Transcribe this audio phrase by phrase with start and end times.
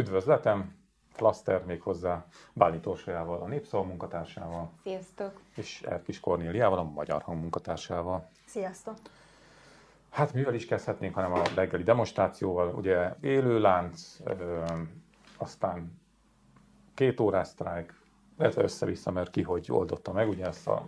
[0.00, 0.74] Üdvözletem,
[1.12, 4.70] Flaster még hozzá Bálint Orsolyával, a Népszava munkatársával.
[4.82, 5.40] Sziasztok!
[5.56, 8.28] És Erkis Kornéliával, a Magyar Hang munkatársával.
[8.46, 8.94] Sziasztok!
[10.10, 14.64] Hát mivel is kezdhetnénk, hanem a reggeli demonstrációval, ugye élő lánc, ö,
[15.36, 16.00] aztán
[16.94, 18.00] két órás sztrájk,
[18.38, 20.84] illetve össze-vissza, mert ki hogy oldotta meg, ugye ezt a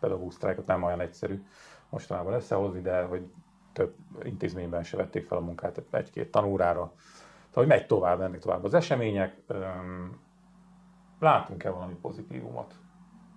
[0.00, 1.44] pedagógus sztrájkot nem olyan egyszerű
[1.88, 3.26] mostanában összehozni, de hogy
[3.72, 6.92] több intézményben se vették fel a munkát egy-két tanórára.
[7.54, 9.36] Tehát, hogy megy tovább, mennek tovább az események.
[11.20, 12.74] Látunk-e valami pozitívumot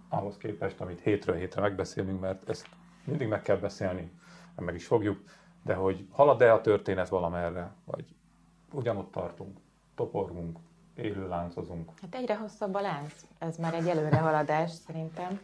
[0.09, 2.69] ahhoz képest, amit hétről hétre megbeszélünk, mert ezt
[3.03, 4.11] mindig meg kell beszélni,
[4.55, 5.23] meg is fogjuk,
[5.63, 8.05] de hogy halad-e a történet valamerre, vagy
[8.71, 9.57] ugyanott tartunk,
[9.95, 10.57] toporgunk,
[10.95, 11.91] élő láncozunk.
[12.01, 13.13] Hát egyre hosszabb a lánc.
[13.37, 15.39] Ez már egy előrehaladás szerintem.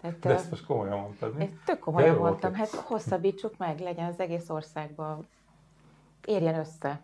[0.00, 1.58] Tehát, De ezt most komolyan mondtad, mi?
[1.64, 2.54] Tök komolyan mondtam.
[2.54, 5.26] Hát hosszabbítsuk meg, legyen az egész országban,
[6.24, 7.00] érjen össze.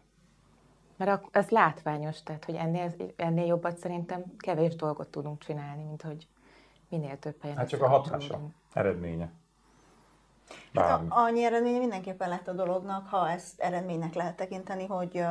[1.04, 6.26] Mert ez látványos, tehát hogy ennél, ennél jobbat szerintem kevés dolgot tudunk csinálni, mint hogy
[6.88, 7.56] minél több helyen.
[7.56, 8.40] Hát csak a hatása,
[8.72, 9.30] eredménye.
[10.74, 15.24] Hát a, annyi eredménye mindenképpen lett a dolognak, ha ezt eredménynek lehet tekinteni, hogy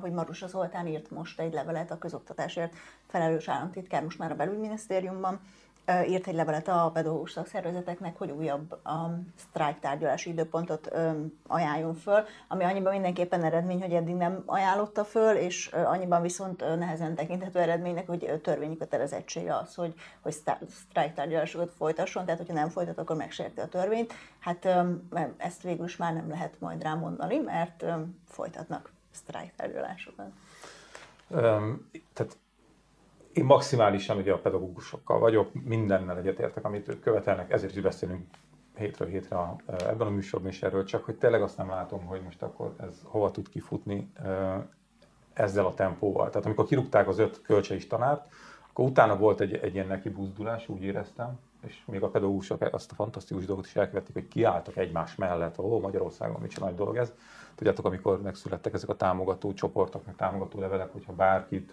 [0.00, 2.74] hogy Marusa Zoltán írt most egy levelet a közoktatásért
[3.06, 5.40] felelős államtitkár most már a belügyminisztériumban,
[6.08, 10.90] írt egy levelet a pedagógus szakszervezeteknek, hogy újabb a sztrájk tárgyalási időpontot
[11.46, 17.14] ajánljon föl, ami annyiban mindenképpen eredmény, hogy eddig nem ajánlotta föl, és annyiban viszont nehezen
[17.14, 20.36] tekinthető eredménynek, hogy törvényi kötelezettsége az, hogy, hogy
[20.68, 24.12] sztrájk tárgyalásokat folytasson, tehát hogyha nem folytat, akkor megsérti a törvényt.
[24.38, 24.68] Hát
[25.36, 27.84] ezt végül is már nem lehet majd rámondani, mert
[28.28, 30.26] folytatnak sztrájk tárgyalásokat.
[31.28, 32.36] Um, tehát
[33.36, 38.24] én maximálisan ugye a pedagógusokkal vagyok, mindennel egyetértek, amit ők követelnek, ezért is beszélünk
[38.76, 42.42] hétről hétre ebben a műsorban is erről, csak hogy tényleg azt nem látom, hogy most
[42.42, 44.12] akkor ez hova tud kifutni
[45.32, 46.30] ezzel a tempóval.
[46.30, 48.28] Tehát amikor kirúgták az öt kölcseis tanárt,
[48.68, 52.90] akkor utána volt egy, egy ilyen neki buzdulás, úgy éreztem, és még a pedagógusok azt
[52.90, 57.12] a fantasztikus dolgot is elkövették, hogy kiálltak egymás mellett, ó, Magyarországon mit nagy dolog ez.
[57.54, 61.72] Tudjátok, amikor megszülettek ezek a támogató csoportok, meg támogató levelek, hogyha bárkit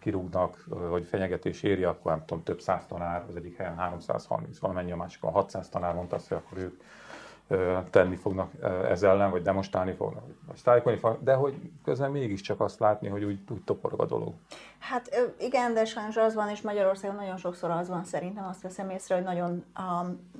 [0.00, 4.92] kirúgnak, vagy fenyegetés éri, akkor nem tudom, több száz tanár, az egyik helyen 330, valamennyi
[4.92, 6.80] a másikon 600 tanár mondta azt, hogy akkor ők
[7.90, 8.52] tenni fognak
[8.88, 13.24] ez ellen, vagy demonstrálni fognak, vagy sztrájkolni fognak, de hogy közben mégiscsak azt látni, hogy
[13.24, 14.34] úgy, úgy toporog a dolog.
[14.78, 18.90] Hát igen, de sajnos az van, és Magyarországon nagyon sokszor az van szerintem, azt veszem
[18.90, 20.30] észre, hogy nagyon um,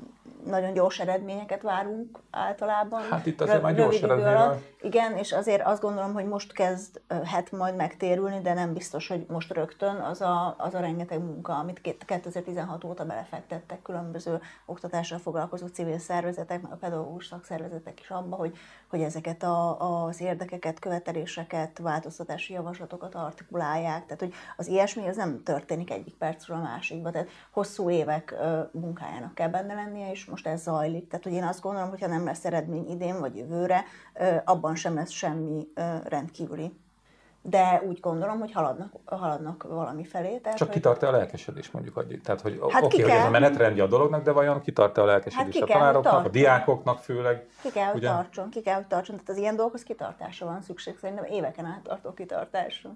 [0.44, 3.02] nagyon gyors eredményeket várunk általában.
[3.10, 4.62] Hát itt azért már gyors eredményről.
[4.80, 9.52] Igen, és azért azt gondolom, hogy most kezdhet majd megtérülni, de nem biztos, hogy most
[9.52, 15.98] rögtön az a, az a rengeteg munka, amit 2016 óta belefektettek különböző oktatással foglalkozó civil
[15.98, 18.56] szervezetek, meg a pedagógus szakszervezetek is abba, hogy,
[18.88, 24.04] hogy ezeket a, az érdekeket, követeléseket, változtatási javaslatokat artikulálják.
[24.04, 27.10] Tehát, hogy az ilyesmi az nem történik egyik percről a másikba.
[27.10, 28.34] Tehát hosszú évek
[28.72, 31.08] munkájának kell benne lennie, és most ez zajlik.
[31.08, 33.84] Tehát, hogy én azt gondolom, hogy ha nem lesz eredmény idén vagy jövőre,
[34.44, 35.68] abban sem lesz semmi
[36.04, 36.72] rendkívüli.
[37.42, 40.36] De úgy gondolom, hogy haladnak, haladnak valami felé.
[40.36, 40.76] Tehát, Csak hogy...
[40.76, 41.94] kitart-e a lelkesedés mondjuk?
[41.94, 45.02] Hogy, tehát, hogy hát oké, okay, hogy ez a menetrendje a dolognak, de vajon kitart-e
[45.02, 47.46] a lelkesedés hát a tanároknak, a diákoknak főleg?
[47.62, 48.08] Ki kell, hogy ugye?
[48.08, 49.14] tartson, ki kell, hogy tartson.
[49.16, 52.90] Tehát az ilyen dolgokhoz kitartásra van szükség, szerintem éveken át tartó kitartásra.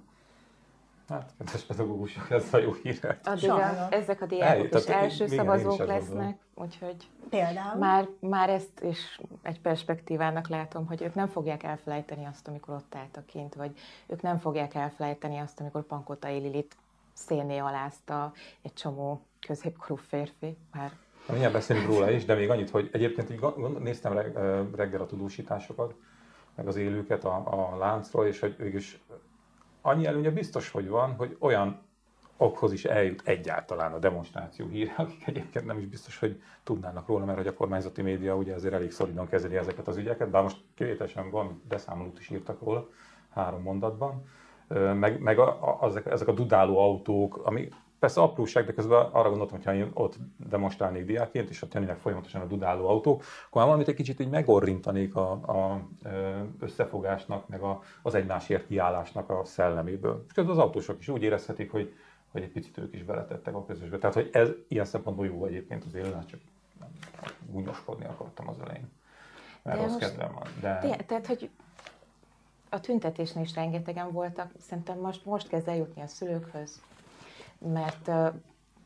[1.09, 3.17] Hát, kedves pedagógusok, ez a jó hír.
[3.25, 6.97] Addig a, ezek a diákok is első igen, szavazók is lesznek, úgyhogy
[7.31, 7.79] Például?
[7.79, 12.95] Már, már ezt is egy perspektívának látom, hogy ők nem fogják elfelejteni azt, amikor ott
[12.95, 13.71] álltak kint, vagy
[14.07, 16.77] ők nem fogják elfelejteni azt, amikor Pankota Lilit
[17.13, 18.33] szénné alázta
[18.63, 20.57] egy csomó középkorú férfi.
[20.73, 20.93] Már
[21.29, 23.41] Mindjárt beszélünk róla is, de még annyit, hogy egyébként így
[23.79, 24.13] néztem
[24.77, 25.95] reggel a tudósításokat,
[26.55, 27.43] meg az élőket a,
[27.73, 29.03] a láncról, és hogy is
[29.83, 31.81] annyi előnye biztos, hogy van, hogy olyan
[32.37, 37.25] okhoz is eljut egyáltalán a demonstráció híre, akik egyébként nem is biztos, hogy tudnának róla,
[37.25, 40.57] mert hogy a kormányzati média ugye azért elég szolidan kezeli ezeket az ügyeket, bár most
[40.75, 42.89] kivételesen van beszámolót is írtak róla
[43.31, 44.25] három mondatban,
[44.95, 47.69] meg, meg a, a, ezek, ezek a dudáló autók, ami
[48.03, 50.17] Persze apróság, de közben arra gondoltam, hogy ha én ott
[50.49, 54.29] demonstrálnék diákként, és ott jönnének folyamatosan a dudáló autók, akkor már valamit egy kicsit így
[54.29, 55.81] megorrintanék a, a
[56.61, 60.25] összefogásnak, meg a, az egymásért kiállásnak a szelleméből.
[60.27, 61.95] És közben az autósok is úgy érezhetik, hogy,
[62.33, 63.99] hogy egy picit ők is beletettek a közösbe.
[63.99, 66.41] Tehát, hogy ez ilyen szempontból jó egyébként az élőn, csak
[67.51, 68.91] gúnyoskodni akartam az elején.
[69.63, 70.47] Mert de rossz kedvem van.
[70.61, 70.97] De...
[71.07, 71.51] Tehát, hogy
[72.69, 76.81] a tüntetésnél is rengetegen voltak, szerintem most, most kezd eljutni a szülőkhöz,
[77.65, 78.11] mert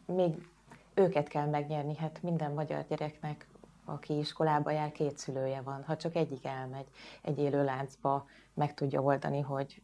[0.07, 0.49] még
[0.95, 3.47] őket kell megnyerni, hát minden magyar gyereknek,
[3.85, 5.85] aki iskolába jár, két szülője van.
[5.85, 6.87] Ha csak egyik elmegy
[7.23, 9.83] egy élő láncba, meg tudja oldani, hogy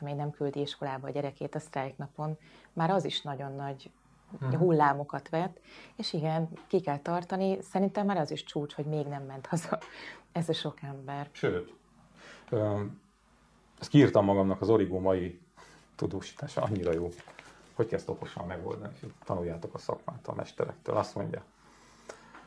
[0.00, 2.36] amely nem küldi iskolába a gyerekét a sztrájknapon,
[2.72, 3.90] már az is nagyon nagy
[4.38, 4.56] hmm.
[4.56, 5.60] hullámokat vett,
[5.96, 7.58] és igen, ki kell tartani.
[7.62, 9.78] Szerintem már az is csúcs, hogy még nem ment haza
[10.32, 11.28] ez a sok ember.
[11.32, 11.74] Sőt,
[13.78, 15.40] ezt kiírtam magamnak az Origo mai
[15.94, 17.08] tudósítása, annyira jó.
[17.80, 18.94] Hogy kezd okosan megoldani,
[19.24, 20.96] tanuljátok a szakmát a mesterektől.
[20.96, 21.42] Azt mondja,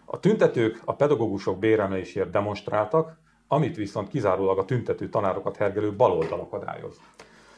[0.05, 6.99] a tüntetők a pedagógusok béremelésért demonstráltak, amit viszont kizárólag a tüntető tanárokat hergelő baloldal akadályoz.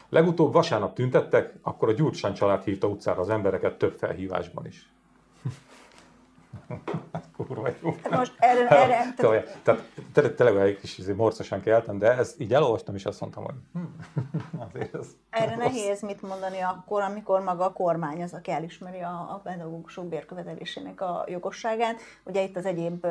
[0.10, 4.90] Legutóbb vasárnap tüntettek, akkor a Gyurcsány család hívta utcára az embereket több felhívásban is.
[7.48, 7.96] Kurva jó.
[8.10, 9.14] Most erre, erre
[9.64, 13.44] tehát, tehát tényleg egy kis izé morcosan keltem, de ezt így elolvastam, és azt mondtam,
[13.44, 15.64] hogy hm, azért ez Erre rossz.
[15.66, 21.02] nehéz mit mondani akkor, amikor maga a kormány az, aki elismeri a, a pedagógusok bérkövetelésének
[21.02, 22.00] a jogosságát.
[22.24, 23.08] Ugye itt az egyéb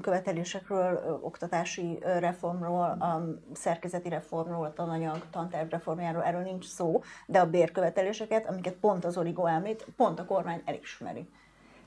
[0.00, 3.22] követelésekről, oktatási reformról, a
[3.52, 9.16] szerkezeti reformról, a tananyag, tanterv reformjáról, erről nincs szó, de a bérköveteléseket, amiket pont az
[9.18, 11.28] Origo említ, pont a kormány elismeri.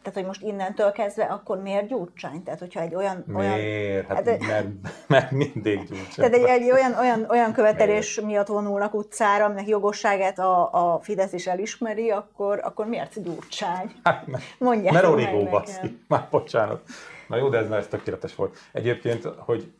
[0.01, 2.44] Tehát, hogy most innentől kezdve, akkor miért Gyurcsány?
[2.44, 3.24] Tehát, hogyha egy olyan...
[3.28, 4.07] Miért?
[4.07, 4.68] Hát, hát mert,
[5.07, 6.31] mert mindig Gyurcsány.
[6.31, 8.31] Tehát egy, egy olyan, olyan, olyan követelés miért?
[8.31, 13.92] miatt vonulnak utcára, aminek jogosságát a, a Fidesz is elismeri, akkor, akkor miért Gyurcsány?
[14.04, 14.25] Hát,
[14.57, 16.00] Mondják mert Origó basszi.
[16.07, 16.81] Már bocsánat.
[17.28, 18.57] Na jó, de ez, ez tökéletes volt.
[18.72, 19.72] Egyébként, hogy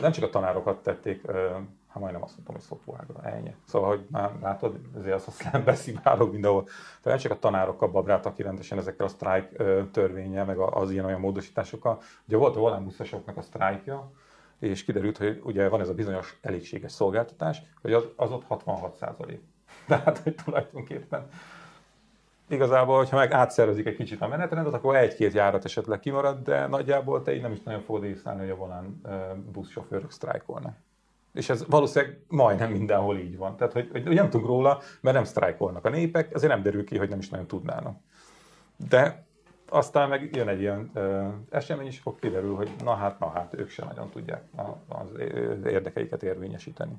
[0.00, 1.22] nem csak a tanárokat tették
[1.96, 3.54] hát majdnem azt mondtam, hogy szopóágra, ennyi.
[3.64, 6.68] Szóval, hogy már látod, ezért az a szlám besziválok mindenhol.
[7.02, 12.00] Tehát csak a tanárokkal babráltak rendesen ezekkel a sztrájk törvénye, meg az ilyen olyan módosításokkal.
[12.26, 14.10] Ugye volt a volánbuszosoknak a sztrájkja,
[14.58, 18.96] és kiderült, hogy ugye van ez a bizonyos elégséges szolgáltatás, hogy az, az ott 66
[18.96, 19.40] százalék.
[19.88, 21.28] Tehát, hogy tulajdonképpen
[22.48, 27.22] igazából, hogyha meg átszervezik egy kicsit a menetrendet, akkor egy-két járat esetleg kimarad, de nagyjából
[27.22, 29.00] te így nem is nagyon fogod észlelni, hogy a volán
[29.52, 30.76] buszsofőrök sztrájkolnak.
[31.36, 33.56] És ez valószínűleg majdnem mindenhol így van.
[33.56, 36.98] Tehát, hogy, hogy nem tudunk róla, mert nem sztrájkolnak a népek, ezért nem derül ki,
[36.98, 37.98] hogy nem is nagyon tudnának.
[38.88, 39.26] De
[39.68, 43.54] aztán meg jön egy ilyen ö, esemény, és akkor kiderül, hogy na hát, na hát,
[43.58, 44.42] ők sem nagyon tudják
[44.88, 45.08] az
[45.64, 46.96] érdekeiket érvényesíteni.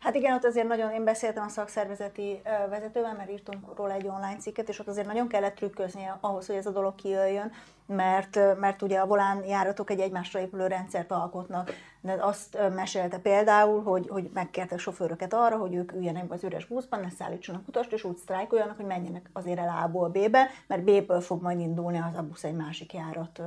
[0.00, 4.36] Hát igen, ott azért nagyon, én beszéltem a szakszervezeti vezetővel, mert írtunk róla egy online
[4.38, 7.52] cikket, és ott azért nagyon kellett trükközni ahhoz, hogy ez a dolog kijöjjön,
[7.86, 11.70] mert, mert ugye a volán járatok egy egymásra épülő rendszert alkotnak.
[12.00, 16.66] De azt mesélte például, hogy, hogy megkérte a sofőröket arra, hogy ők üljenek az üres
[16.66, 21.20] buszban, ne szállítsanak utast, és úgy sztrájkoljanak, hogy menjenek azért el A-ból B-be, mert B-ből
[21.20, 23.40] fog majd indulni az a busz egy másik járat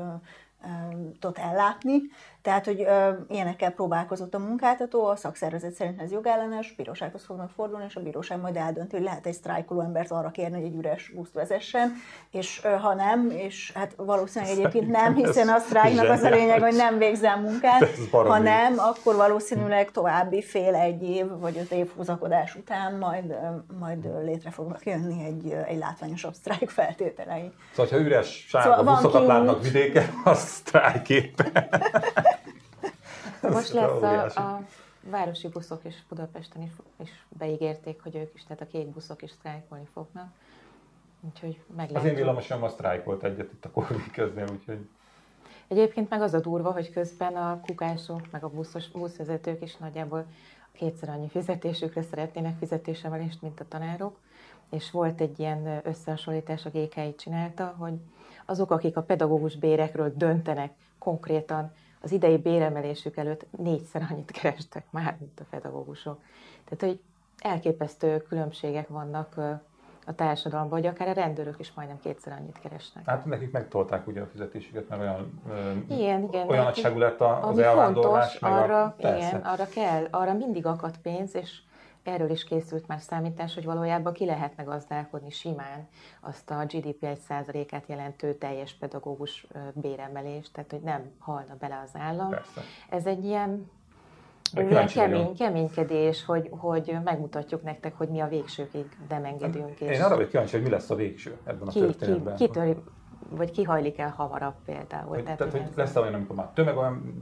[1.19, 2.01] tot ellátni.
[2.41, 7.85] Tehát, hogy ö, ilyenekkel próbálkozott a munkáltató, a szakszervezet szerint ez jogellenes, bírósághoz fognak fordulni,
[7.87, 11.11] és a bíróság majd eldönti, hogy lehet egy sztrájkoló embert arra kérni, hogy egy üres
[11.15, 11.93] buszt vezessen,
[12.31, 16.61] és ö, ha nem, és hát valószínűleg egyébként nem, hiszen a sztrájknak az a lényeg,
[16.61, 21.91] hogy nem végzel munkát, ha nem, akkor valószínűleg további fél egy év vagy öt év
[21.95, 23.35] húzakodás után majd,
[23.79, 27.51] majd létre fognak jönni egy, egy látványosabb sztrájk feltételei.
[27.73, 31.07] Szóval, ha üres sárga szóval buszokat látnak vidéken, az sztrájk
[33.41, 34.61] Most lesz a, a
[35.09, 36.71] városi buszok is Budapesten is,
[37.03, 40.31] is beígérték, hogy ők is, tehát a kék buszok is sztrájkolni fognak.
[41.21, 44.87] Úgyhogy meg Az én villamosom a sztrájkolt egyet itt a Korvin köznél, úgyhogy...
[45.67, 50.25] Egyébként meg az a durva, hogy közben a kukások, meg a buszos, buszvezetők is nagyjából
[50.71, 54.19] kétszer annyi fizetésükre szeretnének fizetésemelést, mint a tanárok.
[54.69, 57.93] És volt egy ilyen összehasonlítás, a GKI csinálta, hogy
[58.51, 65.15] azok, akik a pedagógus bérekről döntenek konkrétan, az idei béremelésük előtt négyszer annyit kerestek már,
[65.19, 66.19] mint a pedagógusok.
[66.63, 66.99] Tehát, hogy
[67.37, 69.37] elképesztő különbségek vannak
[70.05, 73.05] a társadalomban, hogy akár a rendőrök is majdnem kétszer annyit keresnek.
[73.05, 75.41] Hát nekik megtolták ugye a fizetésüket, mert olyan,
[75.89, 78.37] igen, igen, olyan nagyságú lett az elvándorlás.
[78.37, 81.59] Fontos, arra, a, igen, arra kell, arra mindig akad pénz, és
[82.03, 85.87] erről is készült már számítás, hogy valójában ki lehetne gazdálkodni simán
[86.21, 92.29] azt a GDP 1%-át jelentő teljes pedagógus béremelést, tehát hogy nem halna bele az állam.
[92.29, 92.61] Persze.
[92.89, 93.69] Ez egy ilyen
[94.53, 99.79] ilyen kemény, keménykedés, hogy, hogy megmutatjuk nektek, hogy mi a végsőkig nem engedünk.
[99.79, 102.35] Én és arra vagyok kíváncsi, hogy mi lesz a végső ebben a ki, történetben.
[102.35, 102.75] Ki, ki
[103.29, 105.07] vagy ki hajlik el hamarabb például.
[105.07, 107.13] Hogy, tehát, tehát hogy lesz olyan, amikor már tömeg olyan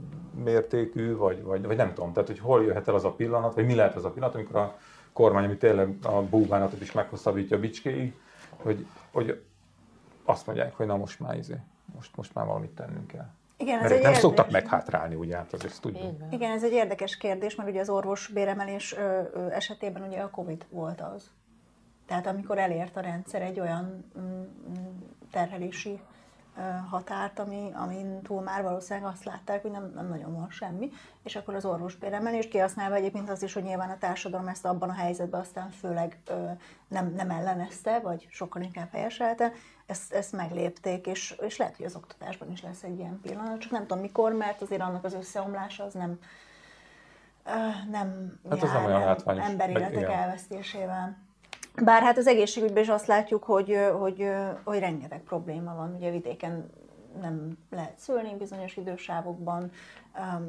[0.42, 3.66] mértékű, vagy, vagy, vagy nem tudom, tehát hogy hol jöhet el az a pillanat, vagy
[3.66, 4.78] mi lehet az a pillanat, amikor a
[5.12, 8.14] kormány, ami tényleg a búvánatot is meghosszabbítja a bicskéig,
[8.56, 9.42] hogy, hogy
[10.24, 11.56] azt mondják, hogy na most már izé,
[11.94, 13.26] most, most már valamit tennünk kell.
[13.56, 14.18] Igen, ez egy nem érdekes.
[14.18, 16.12] szoktak meghátrálni, ugye, hát azért ezt tudjuk.
[16.30, 18.94] Igen, ez egy érdekes kérdés, mert ugye az orvos béremelés
[19.50, 21.30] esetében ugye a Covid volt az.
[22.06, 24.98] Tehát amikor elért a rendszer egy olyan mm, mm,
[25.30, 26.00] terhelési
[26.90, 30.90] határt, ami, amin túl már valószínűleg azt látták, hogy nem, nem nagyon van semmi,
[31.22, 34.92] és akkor az orvosbéremelést kihasználva egyébként az is, hogy nyilván a társadalom ezt abban a
[34.92, 36.50] helyzetben aztán főleg ö,
[36.88, 39.52] nem, nem ellenezte, vagy sokkal inkább helyeselte,
[39.86, 43.70] ezt, ezt meglépték, és, és lehet, hogy az oktatásban is lesz egy ilyen pillanat, csak
[43.70, 46.18] nem tudom mikor, mert azért annak az összeomlása az nem,
[47.44, 47.50] ö,
[47.90, 49.44] nem hát az nem olyan látványos.
[49.44, 51.28] emberéletek elvesztésével.
[51.84, 54.30] Bár hát az egészségügyben is azt látjuk, hogy, hogy,
[54.64, 55.94] hogy rengeteg probléma van.
[55.94, 56.70] Ugye vidéken
[57.20, 59.70] nem lehet szülni bizonyos idősávokban,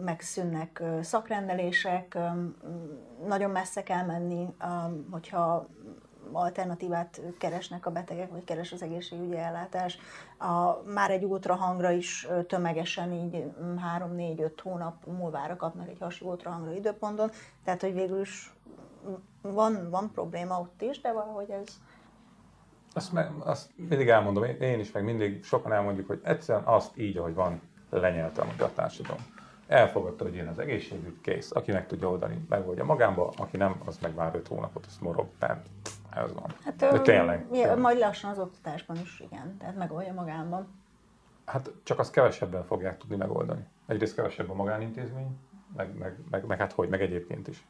[0.04, 2.18] megszűnnek szakrendelések,
[3.28, 4.48] nagyon messze kell menni,
[5.12, 5.68] hogyha
[6.32, 9.98] alternatívát keresnek a betegek, vagy keres az egészségügyi ellátás.
[10.38, 13.44] A, már egy ultrahangra is tömegesen így
[14.00, 17.32] 3-4-5 hónap múlvára kapnak egy hasi ultrahangra időponton,
[17.64, 18.54] tehát hogy végül is
[19.42, 21.68] van, van probléma ott is, de valahogy ez...
[22.94, 27.18] Azt, me, azt mindig elmondom, én is, meg mindig sokan elmondjuk, hogy egyszerűen azt így,
[27.18, 29.26] ahogy van, lenyelte a társadalom.
[29.68, 31.52] Elfogadta, hogy én az egészségügy kész.
[31.52, 35.28] Aki meg tudja oldani, megoldja magámba, aki nem, az meg vár 5 hónapot, azt morog.
[35.40, 35.66] Tehát
[36.10, 36.54] ez van.
[36.64, 37.80] Hát, De tényleg, tényleg.
[37.80, 39.58] Majd lassan az oktatásban is, igen.
[39.58, 40.68] Tehát megoldja magában.
[41.46, 43.66] Hát csak azt kevesebben fogják tudni megoldani.
[43.88, 45.38] Egyrészt kevesebb a magánintézmény,
[45.76, 47.64] meg, meg, meg, meg hát hogy, meg egyébként is.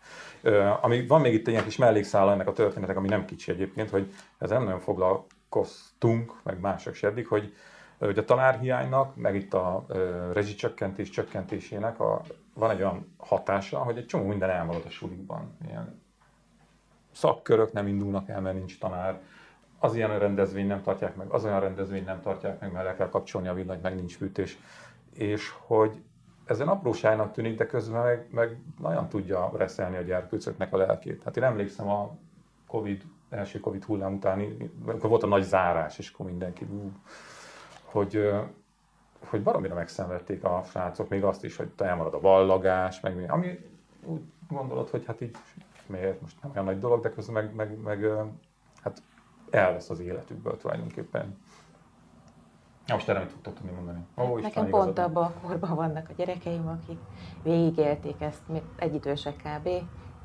[0.44, 3.52] Uh, ami, van még itt egy ilyen kis mellékszála ennek a történetek, ami nem kicsi
[3.52, 7.54] egyébként, hogy ez nem nagyon foglalkoztunk, meg mások se eddig, hogy,
[7.98, 12.22] hogy a tanárhiánynak, meg itt a uh, rezsicsökkentés csökkentésének a,
[12.54, 15.58] van egy olyan hatása, hogy egy csomó minden elmarad a sulikban.
[15.68, 16.02] Ilyen
[17.12, 19.20] szakkörök nem indulnak el, mert nincs tanár,
[19.80, 23.10] az ilyen rendezvény nem tartják meg, az olyan rendezvény nem tartják meg, mert le kell
[23.10, 24.58] kapcsolni a villanyt, meg nincs fűtés.
[25.14, 26.02] És hogy
[26.52, 31.24] ezen apróságnak tűnik, de közben meg, meg nagyon tudja reszelni a gyerkőcöknek a lelkét.
[31.24, 32.12] Hát én emlékszem a
[32.68, 36.92] Covid, első Covid hullám utáni, amikor volt a nagy zárás, és akkor mindenki, ú,
[37.84, 38.32] hogy,
[39.26, 43.60] hogy baromira megszenvedték a srácok, még azt is, hogy elmarad a vallagás, meg mi, ami
[44.06, 45.36] úgy gondolod, hogy hát így
[45.86, 48.06] miért most nem olyan nagy dolog, de közben meg, meg, meg
[48.84, 49.02] hát
[49.50, 51.38] elvesz az életükből tulajdonképpen.
[52.92, 54.06] Most erre mit tudtok tudni mondani?
[54.18, 57.00] Ó, Nekem pont abban a korban vannak a gyerekeim, akik
[57.44, 58.42] végigélték ezt,
[58.94, 59.70] idősek kb.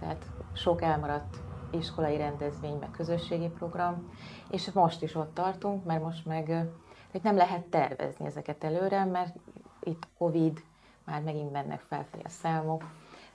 [0.01, 1.37] Tehát sok elmaradt
[1.71, 4.13] iskolai rendezvény, meg közösségi program,
[4.51, 6.69] és most is ott tartunk, mert most meg
[7.11, 9.37] hogy nem lehet tervezni ezeket előre, mert
[9.83, 10.63] itt Covid,
[11.05, 12.85] már megint mennek felfelé a számok,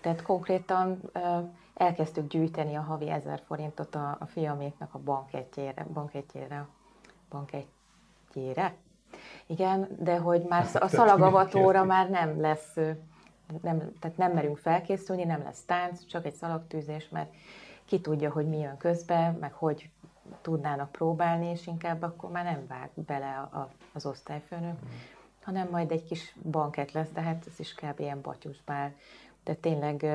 [0.01, 1.11] tehát konkrétan
[1.73, 6.67] elkezdtük gyűjteni a havi 1000 forintot a, a fiaméknak a banketjére, banketjére,
[7.29, 8.75] banketjére,
[9.45, 12.75] igen, de hogy már a szalagavatóra már nem lesz,
[13.61, 17.33] nem, tehát nem merünk felkészülni, nem lesz tánc, csak egy szalagtűzés, mert
[17.85, 19.89] ki tudja, hogy mi jön közben, meg hogy
[20.41, 24.89] tudnának próbálni, és inkább akkor már nem vág bele a, a, az osztályfőnök, mm.
[25.43, 27.99] hanem majd egy kis banket lesz, de hát ez is kb.
[27.99, 28.93] ilyen batyusbál.
[29.43, 30.05] De tényleg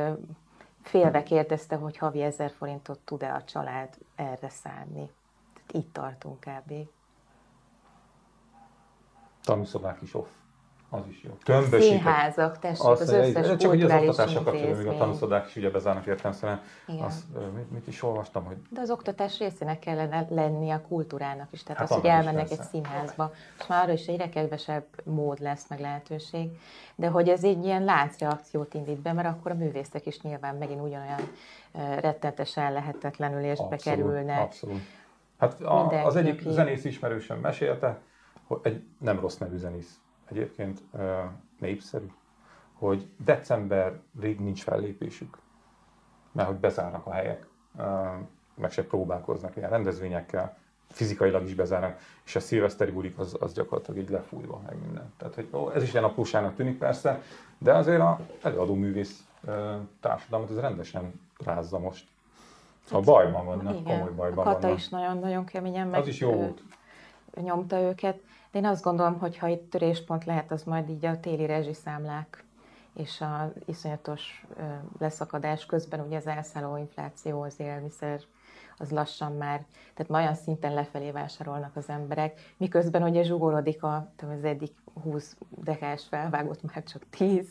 [0.83, 5.11] félve kérdezte, hogy havi ezer forintot tud-e a család erre szállni.
[5.55, 6.73] Tehát itt tartunk kb.
[9.47, 10.29] Tanúszobák is off.
[10.91, 11.31] Az is jó.
[11.45, 11.81] Tömbösített.
[11.81, 15.71] Színházak, tessék, az, az összes Csak hogy az oktatással kapcsolatban, még a tanúszobák is ugye
[15.71, 16.61] bezárnak értelmszerűen.
[16.99, 17.25] Azt,
[17.55, 18.57] mit, mit, is olvastam, hogy...
[18.71, 21.63] De az oktatás részének kellene lenni a kultúrának is.
[21.63, 23.33] Tehát hát az, hogy elmennek egy színházba.
[23.59, 26.51] És már arra is egyre kevesebb mód lesz, meg lehetőség.
[26.95, 30.81] De hogy ez egy ilyen láncreakciót indít be, mert akkor a művészek is nyilván megint
[30.81, 31.21] ugyanolyan
[32.01, 34.41] rettentesen lehetetlenül és abszolút, bekerülnek.
[34.41, 34.81] Abszolút.
[35.39, 37.99] Hát a, az egyik zenész ismerősen mesélte,
[38.63, 40.83] egy nem rossz nevű zenész egyébként
[41.59, 42.11] népszerű,
[42.73, 45.39] hogy decemberig nincs fellépésük,
[46.33, 47.47] mert hogy bezárnak a helyek,
[48.55, 50.57] meg se próbálkoznak ilyen rendezvényekkel,
[50.89, 55.13] fizikailag is bezárnak, és a szilveszteri bulik az, az gyakorlatilag így lefújva, meg minden.
[55.17, 57.23] Tehát, hogy ó, ez is ilyen apróságnak tűnik persze,
[57.59, 59.25] de azért a előadó művész
[60.01, 62.07] társadalmat ez rendesen rázza most.
[62.91, 64.79] A bajban vannak, Igen, komoly bajban a Kata vannak.
[64.79, 66.63] is nagyon-nagyon keményen meg, az is jó volt.
[67.35, 68.21] nyomta őket.
[68.57, 72.45] Én azt gondolom, hogy ha itt töréspont lehet, az majd így a téli rezsiszámlák
[72.95, 74.47] és a iszonyatos
[74.99, 78.21] leszakadás közben ugye az elszálló infláció, az élmiszer,
[78.77, 84.13] az lassan már, tehát már olyan szinten lefelé vásárolnak az emberek, miközben ugye zsugorodik a,
[84.23, 84.71] az eddig
[85.03, 87.47] 20 dekás felvágott már csak 10,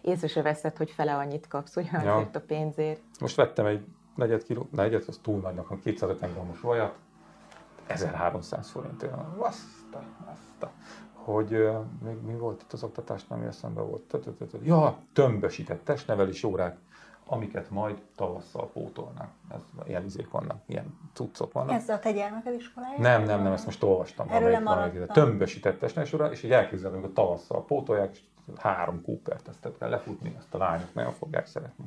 [0.00, 2.16] észre se veszed, hogy fele annyit kapsz ugye ja.
[2.32, 3.00] a pénzért.
[3.20, 3.84] Most vettem egy
[4.14, 6.98] negyed kiló, negyed, az túl nagynak, a 250 grammos vajat,
[7.86, 9.12] 1300 forintért.
[9.94, 10.72] Baszta, baszta.
[11.12, 14.16] Hogy uh, még mi volt itt az oktatásnál, ami eszembe volt?
[14.62, 16.78] Ja, tömbösített testnevelés órák
[17.26, 19.28] amiket majd tavasszal pótolnak.
[19.48, 21.74] Ez, ilyen izék vannak, ilyen cuccok vannak.
[21.74, 23.00] Ez a te gyermeked iskolája?
[23.00, 24.28] Nem, nem, nem, ezt most olvastam.
[24.30, 25.06] Erről maradtam.
[25.06, 28.20] Tömbösített testnesúra, és így elképzelem, hogy a tavasszal pótolják, és
[28.56, 31.84] három Cooper tesztet kell lefutni, azt a lányok nagyon fogják szeretni.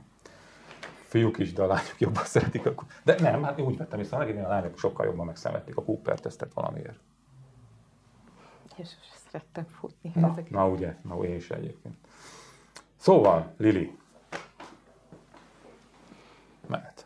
[1.04, 2.66] Fiúk is, de a lányok jobban szeretik.
[2.66, 2.74] A...
[3.04, 6.54] De nem, hát úgy vettem észre, hogy a lányok sokkal jobban megszemették a Cooper tesztet
[6.54, 7.00] valamiért.
[8.77, 10.12] Jézus, szerettem futni.
[10.15, 11.96] Na, na ugye, na én is egyébként.
[12.98, 13.98] Szóval, Lili,
[16.67, 17.05] mehet.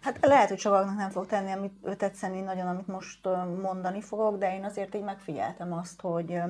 [0.00, 3.28] Hát lehet, hogy sokaknak nem fog tenni, amit tetszeni nagyon, amit most
[3.62, 6.42] mondani fogok, de én azért így megfigyeltem azt, hogy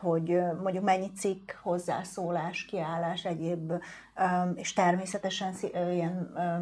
[0.00, 3.72] hogy mondjuk mennyi cikk, hozzászólás, kiállás, egyéb,
[4.54, 5.54] és természetesen
[5.92, 6.12] ilyen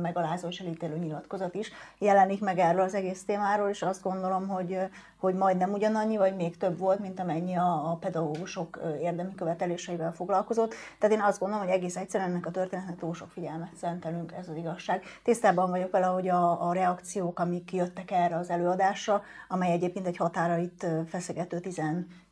[0.02, 4.78] megalázó és elítélő nyilatkozat is jelenik meg erről az egész témáról, és azt gondolom, hogy,
[5.16, 10.74] hogy majdnem ugyanannyi, vagy még több volt, mint amennyi a, pedagógusok érdemi követeléseivel foglalkozott.
[10.98, 14.48] Tehát én azt gondolom, hogy egész egyszerűen ennek a történetnek túl sok figyelmet szentelünk, ez
[14.48, 15.02] az igazság.
[15.22, 20.16] Tisztában vagyok vele, hogy a, a reakciók, amik jöttek erre az előadásra, amely egyébként egy
[20.16, 21.60] határait feszegető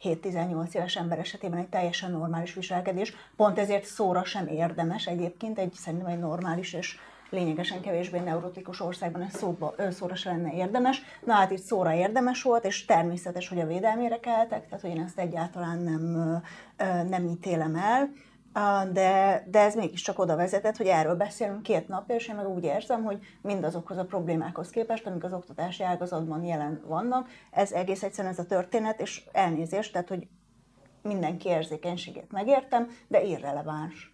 [0.02, 5.72] 17-18 éves ember esetében egy teljesen normális viselkedés, pont ezért szóra sem érdemes egyébként, egy
[5.72, 6.98] szerintem egy normális és
[7.30, 11.02] lényegesen kevésbé neurotikus országban ez szóba, szóra se lenne érdemes.
[11.24, 15.02] Na hát itt szóra érdemes volt, és természetes, hogy a védelmére keltek, tehát hogy én
[15.02, 16.02] ezt egyáltalán nem,
[17.08, 18.10] nem ítélem el.
[18.92, 22.64] De, de ez mégiscsak oda vezetett, hogy erről beszélünk két napja, és én meg úgy
[22.64, 28.32] érzem, hogy mindazokhoz a problémákhoz képest, amik az oktatási ágazatban jelen vannak, ez egész egyszerűen
[28.32, 30.26] ez a történet, és elnézést, tehát hogy
[31.02, 34.11] mindenki érzékenységét megértem, de irreleváns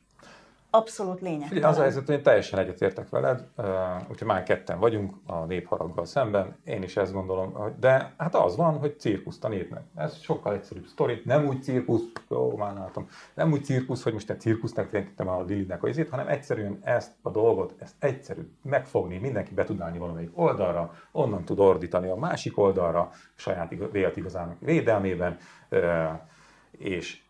[0.71, 1.49] abszolút lényeg.
[1.51, 3.45] Ugye, az a helyzet, hogy én teljesen egyetértek veled,
[4.11, 8.79] úgyhogy már ketten vagyunk a népharaggal szemben, én is ezt gondolom, de hát az van,
[8.79, 9.83] hogy cirkuszt a népnek.
[9.95, 14.31] Ez sokkal egyszerűbb sztori, nem úgy cirkusz, jó, már látom, nem úgy cirkusz, hogy most
[14.31, 19.19] egy cirkusznak jelentettem a Lilinek a izét, hanem egyszerűen ezt a dolgot, ezt egyszerű megfogni,
[19.19, 24.57] mindenki be tud állni valamelyik oldalra, onnan tud ordítani a másik oldalra, saját vélet igazának
[24.61, 25.39] védelmében,
[26.71, 27.23] és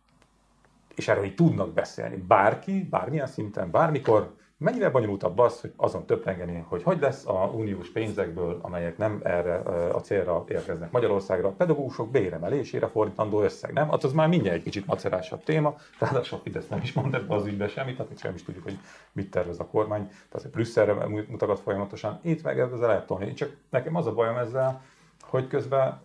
[0.98, 2.16] és erről így tudnak beszélni.
[2.16, 7.90] Bárki, bármilyen szinten, bármikor, mennyire bonyolultabb az, hogy azon töprengeni, hogy hogy lesz a uniós
[7.90, 9.56] pénzekből, amelyek nem erre
[9.92, 13.88] a célra érkeznek Magyarországra, a pedagógusok béremelésére fordítandó összeg, nem?
[13.88, 17.46] Hát az már mindjárt egy kicsit macerásabb téma, ráadásul Fidesz nem is mond ebbe az
[17.46, 18.78] ügybe semmit, tehát sem is tudjuk, hogy
[19.12, 23.32] mit tervez a kormány, tehát hogy Brüsszelre mutogat folyamatosan, itt meg ezzel lehet tolni.
[23.32, 24.82] Csak nekem az a bajom ezzel,
[25.22, 26.00] hogy közben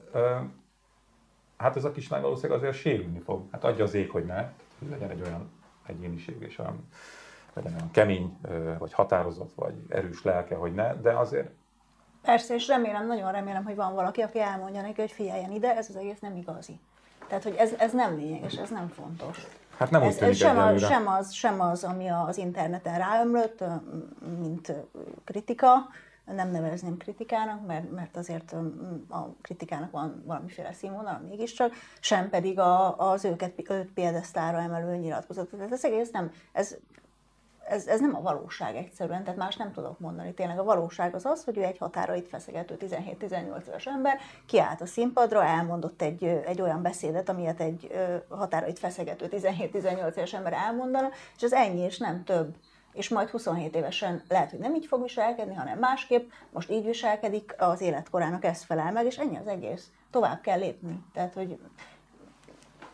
[1.57, 3.41] hát ez a kislány valószínűleg azért sérülni fog.
[3.51, 4.51] Hát adja az ég, hogy ne,
[4.83, 5.51] hogy legyen egy olyan
[5.87, 6.87] egyéniség és olyan,
[7.53, 8.37] legyen olyan kemény,
[8.77, 11.49] vagy határozott, vagy erős lelke, hogy ne, de azért
[12.23, 15.89] Persze, és remélem, nagyon remélem, hogy van valaki, aki elmondja neki, hogy figyeljen ide, ez
[15.89, 16.79] az egész nem igazi.
[17.27, 19.47] Tehát, hogy ez, ez nem lényeges, ez nem fontos.
[19.77, 23.63] Hát nem ez, ez sem, az, sem, az, sem az, ami az interneten ráömlött,
[24.39, 24.73] mint
[25.23, 25.71] kritika,
[26.25, 28.55] nem nevezném kritikának, mert, mert azért
[29.09, 35.47] a kritikának van valamiféle színvonal mégiscsak, sem pedig a, az őket őt példesztára emelő nyilatkozat.
[35.47, 36.75] Tehát ez egész nem, ez,
[37.67, 40.33] ez, ez nem a valóság egyszerűen, tehát más nem tudok mondani.
[40.33, 44.85] Tényleg a valóság az az, hogy ő egy határait feszegető 17-18 éves ember kiállt a
[44.85, 47.91] színpadra, elmondott egy, egy olyan beszédet, amilyet egy
[48.29, 52.55] határait feszegető 17-18 éves ember elmondana, és ez ennyi, és nem több
[52.93, 57.55] és majd 27 évesen lehet, hogy nem így fog viselkedni, hanem másképp, most így viselkedik,
[57.57, 59.91] az életkorának ez felel meg, és ennyi az egész.
[60.11, 61.03] Tovább kell lépni.
[61.13, 61.59] Tehát, hogy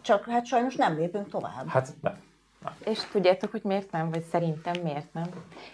[0.02, 1.68] csak hát sajnos nem lépünk tovább.
[1.68, 2.28] Hát nem.
[2.86, 5.30] És tudjátok, hogy miért nem, vagy szerintem miért nem?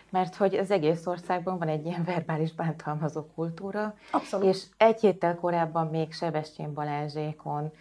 [0.09, 4.47] Mert hogy az egész országban van egy ilyen verbális bántalmazó kultúra, Abszolút.
[4.47, 7.71] és egy héttel korábban még Sebestyén Balázsékon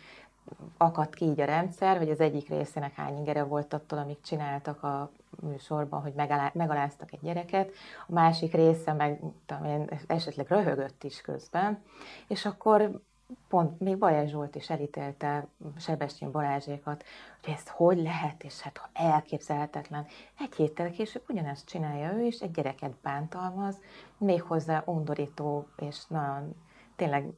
[0.77, 4.83] akadt ki így a rendszer, hogy az egyik részének hány ingere volt attól, amit csináltak
[4.83, 6.13] a műsorban, hogy
[6.53, 7.71] megaláztak egy gyereket,
[8.07, 11.83] a másik része meg tudom esetleg röhögött is közben,
[12.29, 13.03] és akkor
[13.49, 15.47] pont még Bajás Zsolt is elítélte
[15.79, 17.05] Sebestyén Balázsékat,
[17.45, 20.07] hogy ezt hogy lehet, és hát elképzelhetetlen.
[20.39, 23.81] Egy héttel később ugyanezt csinálja ő is, egy gyereket bántalmaz,
[24.19, 26.55] méghozzá undorító, és nagyon
[26.97, 27.33] tényleg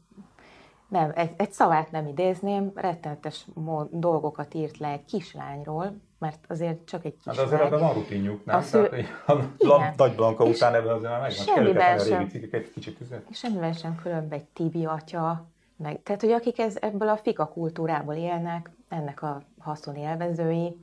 [0.88, 3.46] nem, egy, egy szavát nem idézném, rettenetes
[3.90, 7.36] dolgokat írt le egy kislányról, mert azért csak egy kislány.
[7.36, 8.62] Hát azért van rutinjuk, nem?
[8.62, 8.88] Szül...
[8.88, 13.26] Tehát, a Nagy Blanka után ebben azért már megvan, semmivel sem, egy kicsit üzet.
[13.30, 18.14] Semmivel sem különb egy Tibi atya, meg, tehát, hogy akik ez, ebből a fika kultúrából
[18.14, 20.76] élnek, ennek a haszon élvezői,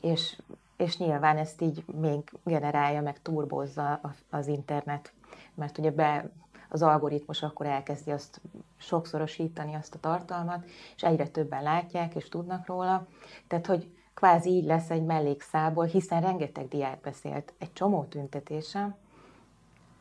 [0.00, 0.36] és,
[0.76, 5.12] és nyilván ezt így még generálja, meg turbozza az internet,
[5.54, 6.28] mert ugye be
[6.68, 8.40] az algoritmus akkor elkezdi azt
[8.76, 10.64] sokszorosítani azt a tartalmat,
[10.96, 13.06] és egyre többen látják és tudnak róla.
[13.46, 18.96] Tehát, hogy kvázi így lesz egy mellékszából, hiszen rengeteg diák beszélt egy csomó tüntetésen,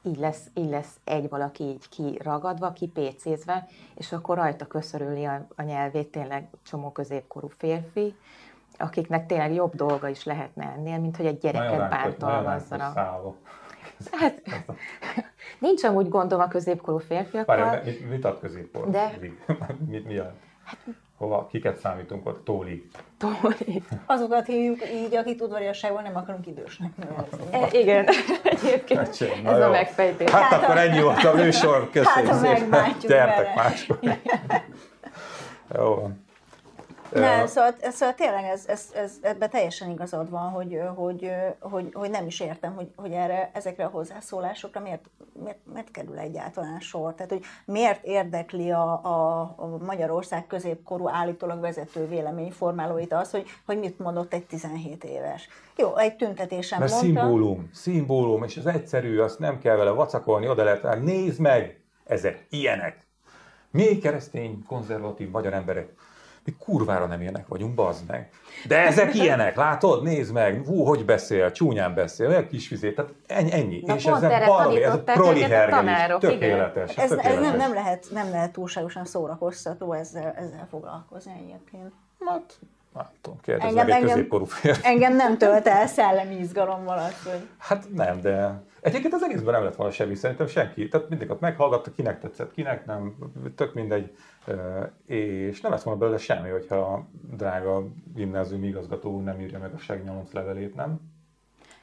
[0.03, 5.61] így lesz, így lesz egy valaki így kiragadva, kipécézve, és akkor rajta köszörüli a, a
[5.61, 8.15] nyelvét tényleg csomó középkorú férfi,
[8.77, 12.97] akiknek tényleg jobb dolga is lehetne ennél, mint hogy egy gyereket bántalmazzanak.
[14.11, 14.41] Hát,
[15.59, 17.57] nincs amúgy gondom a középkorú férfiakkal.
[17.57, 18.89] Várj, mit, ad középkor?
[18.89, 19.17] De...
[19.19, 20.37] mit, mi jelent?
[20.63, 20.77] Hát,
[21.23, 22.45] Hova, kiket számítunk ott?
[22.45, 22.87] Tóli.
[23.17, 23.83] Tóli.
[24.05, 27.45] Azokat hívjuk így, akik udvariasságban nem akarunk idősnek nevezni.
[27.51, 28.07] E, igen,
[28.43, 29.63] egyébként hát, ez jó.
[29.63, 30.29] a megfejtés.
[30.29, 32.95] Hát, hát akkor ennyi volt a műsor, köszönjük hát, szépen.
[32.99, 33.99] Gyertek máskor.
[35.75, 36.22] jó van.
[37.13, 42.09] Nem, szóval, szóval tényleg ez, ez, ez, ebben teljesen igazad van, hogy, hogy, hogy, hogy
[42.09, 45.09] nem is értem, hogy, hogy erre, ezekre a hozzászólásokra miért,
[45.43, 47.13] miért, miért kerül egyáltalán sor.
[47.13, 53.79] Tehát, hogy miért érdekli a, a, a Magyarország középkorú állítólag vezető véleményformálóit az, hogy, hogy
[53.79, 55.47] mit mondott egy 17 éves.
[55.77, 57.21] Jó, egy tüntetésen Mert mondta.
[57.21, 62.45] szimbólum, szimbólum, és ez egyszerű, azt nem kell vele vacakolni, oda lehet, nézd meg, ezek
[62.49, 63.07] ilyenek.
[63.71, 65.93] Mi keresztény, konzervatív magyar emberek
[66.45, 68.29] mi kurvára nem ilyenek vagyunk, bazd meg.
[68.67, 70.03] De ezek ilyenek, látod?
[70.03, 73.51] Nézd meg, hú, hogy beszél, csúnyán beszél, olyan kis vizé, tehát ennyi.
[73.51, 73.83] ennyi.
[73.85, 76.97] Na és ez valami, ez a proli hergelés, tökéletes.
[76.97, 81.91] Ez, ez nem, nem, lehet, nem lehet túlságosan szórakoztató ezzel, ezzel foglalkozni egyébként.
[82.25, 82.59] Hát,
[82.93, 84.87] nem tudom, kérdezz engem, meg egy középkorú férfi.
[84.87, 87.47] Engem nem tölt el szellemi izgalommal az, hogy...
[87.57, 90.87] Hát nem, de egyébként az egészben nem lett volna semmi, szerintem senki.
[90.87, 93.15] Tehát mindig ott meghallgatta, kinek tetszett, kinek nem,
[93.55, 94.15] tök mindegy.
[95.05, 99.77] És nem lesz volna belőle semmi, hogyha a drága gimnázium igazgató nem írja meg a
[99.77, 101.11] segnyolonc levelét, nem?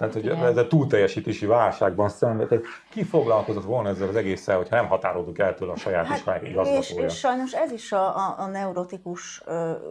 [0.00, 4.86] Tehát, hogy ez a túlteljesítési válságban szenvedett, ki foglalkozott volna ezzel az egésszel, hogyha nem
[4.86, 7.04] határoltuk el tőle a saját hát, iskolája igazgatója.
[7.06, 9.42] És, és sajnos ez is a, a, a neurotikus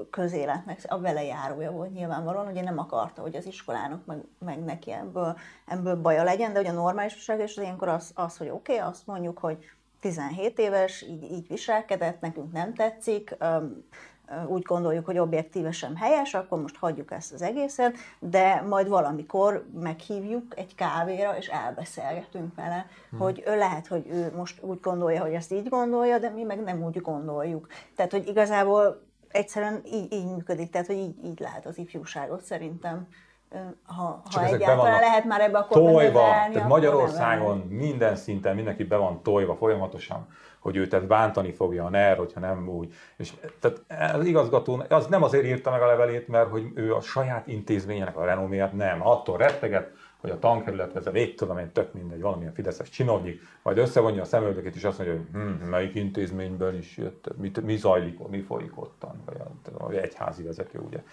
[0.09, 5.37] közéletnek a velejárója volt nyilvánvalóan, ugye nem akarta, hogy az iskolának meg, meg neki ebből,
[5.65, 8.87] ebből baja legyen, de hogy a normális viselkedés az ilyenkor az, az hogy oké, okay,
[8.87, 9.57] azt mondjuk, hogy
[9.99, 13.37] 17 éves, így, így viselkedett, nekünk nem tetszik,
[14.47, 20.57] úgy gondoljuk, hogy objektíve helyes, akkor most hagyjuk ezt az egészet, de majd valamikor meghívjuk
[20.57, 23.19] egy kávéra, és elbeszélgetünk vele, hmm.
[23.19, 26.63] hogy ő lehet, hogy ő most úgy gondolja, hogy ezt így gondolja, de mi meg
[26.63, 27.67] nem úgy gondoljuk.
[27.95, 33.07] Tehát, hogy igazából egyszerűen így, így működik, tehát, hogy így, így lehet az ifjúságot szerintem
[33.85, 39.21] ha, ha egyáltalán lehet már ebbe a tojva, tehát Magyarországon minden szinten mindenki be van
[39.23, 40.27] tojva folyamatosan,
[40.59, 42.93] hogy őt tehát bántani fogja a NER, hogyha nem úgy.
[43.17, 47.01] És tehát az igazgató az nem azért írta meg a levelét, mert hogy ő a
[47.01, 51.93] saját intézményének a renoméját nem, attól retteget, hogy a tankerület vezet, vég tudom én, tök
[51.93, 56.77] mindegy, valamilyen fideszes csinovnyik, majd összevonja a szemöldöket, és azt mondja, hogy hm, melyik intézményből
[56.77, 59.37] is jött, mit, mi zajlik, mi folyik ottan, vagy
[59.77, 61.03] a egyházi vezető, ugye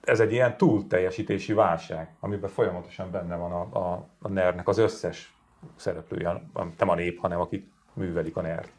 [0.00, 5.34] ez egy ilyen túlteljesítési válság, amiben folyamatosan benne van a, a, a NER-nek az összes
[5.76, 6.42] szereplője,
[6.78, 8.72] nem a nép, hanem akik művelik a NER-t.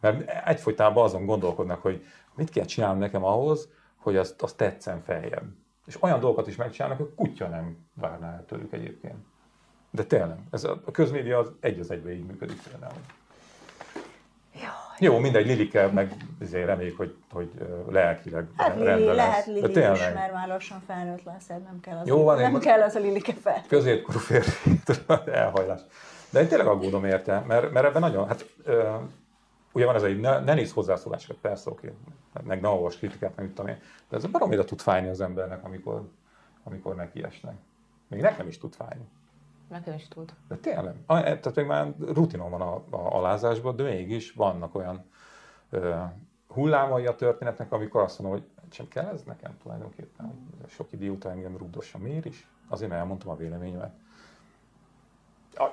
[0.00, 5.44] Mert egyfolytában azon gondolkodnak, hogy mit kell csinálnom nekem ahhoz, hogy azt, azt tetszen feljebb.
[5.86, 9.26] És olyan dolgokat is megcsinálnak, hogy kutya nem várná el tőlük egyébként.
[9.90, 13.00] De tényleg, ez a, a közmédia az egy az egybe így működik például.
[15.02, 17.50] Jó, mindegy, Lilike, meg azért reméljük, hogy, hogy
[17.90, 19.46] lelkileg hát Lili, rendben lehet.
[19.46, 22.94] Lili is, mert már lassan felnőtt lesz, nem kell az, Jó, van, nem kell az
[22.94, 23.62] a Lilike fel.
[23.68, 24.80] Középkorú férfi,
[25.32, 25.80] elhajlás.
[26.30, 28.74] De én tényleg aggódom érte, mert, mert ebben nagyon, hát uh,
[29.72, 31.92] ugye van ez egy, ne, ne nézz hozzászólásokat, persze, oké,
[32.44, 36.08] meg ne olvas kritikát, meg tudom én, de ez baromira tud fájni az embernek, amikor,
[36.64, 37.54] amikor neki esnek.
[38.08, 39.04] Még nekem is tud fájni.
[39.72, 40.34] Nekem is tud.
[40.48, 40.94] De tényleg.
[41.06, 45.04] E, tehát még már rutinom van a, a alázásban, de mégis vannak olyan
[45.70, 45.94] ö,
[46.48, 51.32] hullámai a történetnek, amikor azt mondom, hogy sem kell ez nekem tulajdonképpen, sok idő után
[51.32, 51.98] engem rúgdossa.
[51.98, 52.48] Miért is?
[52.68, 53.92] Azért, mert elmondtam a véleményemet.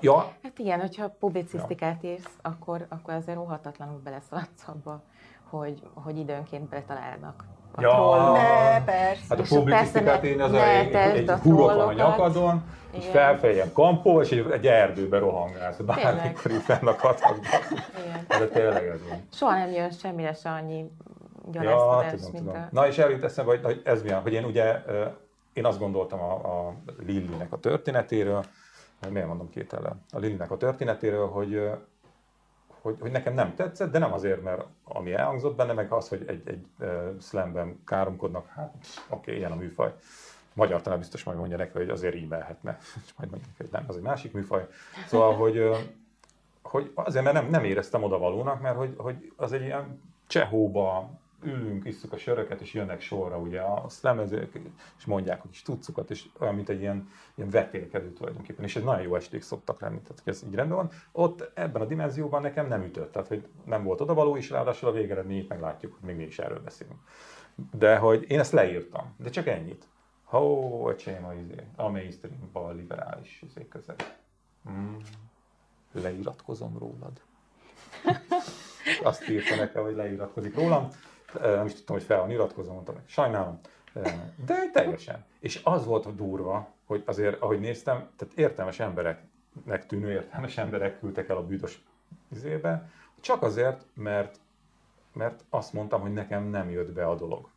[0.02, 0.34] Ja.
[0.44, 2.10] Hát igen, hogyha publicisztikát ja.
[2.10, 5.04] írsz, akkor, akkor azért óhatatlanul beleszaladsz abba,
[5.44, 8.32] hogy, hogy időnként betalálnak a ja, troll.
[8.32, 9.24] Ne, persze.
[9.30, 14.32] Hát a publicisztikát én az ne, egy, egy van a nyakadon, és felfejjen kampó, és
[14.32, 15.78] egy, egy erdőbe rohangálsz.
[15.78, 17.40] Bármikor így fennakadhat.
[18.28, 19.28] De tényleg ez van.
[19.34, 20.92] Soha nem jön semmire se annyi
[21.52, 22.56] ja, tudom, tudom.
[22.56, 22.68] A...
[22.72, 24.82] Na és eljut eszembe, hogy, hogy ez milyen, hogy én ugye,
[25.54, 26.74] én azt gondoltam a, a
[27.06, 28.44] Lillinek a történetéről,
[29.10, 31.70] miért mondom két ellen, a Lillinek a történetéről, hogy
[32.82, 36.24] hogy, hogy nekem nem tetszett, de nem azért, mert ami elhangzott benne, meg az, hogy
[36.28, 38.76] egy, egy uh, slamben káromkodnak, hát
[39.10, 39.94] oké, okay, ilyen a műfaj.
[40.54, 43.96] Magyar talán biztos majd mondja neki, hogy azért rímelhetne, és majd mondja hogy nem, az
[43.96, 44.68] egy másik műfaj.
[45.08, 45.78] Szóval, hogy, uh,
[46.62, 51.10] hogy azért, mert nem, nem éreztem oda valónak, mert hogy, hogy az egy ilyen csehóba
[51.44, 54.60] ülünk, isszuk a söröket, és jönnek sorra ugye a szlemezők,
[54.98, 58.84] és mondják a kis tucukat, és olyan, mint egy ilyen, ilyen vetélkedő tulajdonképpen, és ez
[58.84, 60.90] nagyon jó esték szoktak lenni, tehát ez így rendben van.
[61.12, 64.92] Ott ebben a dimenzióban nekem nem ütött, tehát hogy nem volt odavaló, és ráadásul a
[64.92, 67.00] végeredményét meglátjuk, hogy még mi is erről beszélünk.
[67.72, 69.88] De hogy én ezt leírtam, de csak ennyit.
[70.24, 73.96] Ho, öcsém, a, izé, a mainstream, a liberális izé közel.
[74.70, 74.96] Mm.
[75.92, 77.22] Leiratkozom rólad.
[79.04, 80.90] Azt írta nekem, hogy leiratkozik rólam.
[81.34, 83.60] Nem is tudtam, hogy fel van iratkozom, mondtam meg, sajnálom.
[84.46, 85.26] De teljesen.
[85.40, 91.00] És az volt a durva, hogy azért, ahogy néztem, tehát értelmes embereknek tűnő értelmes emberek
[91.00, 91.84] küldtek el a bűtös
[92.32, 92.90] izébe,
[93.20, 94.40] csak azért, mert,
[95.14, 97.50] mert azt mondtam, hogy nekem nem jött be a dolog.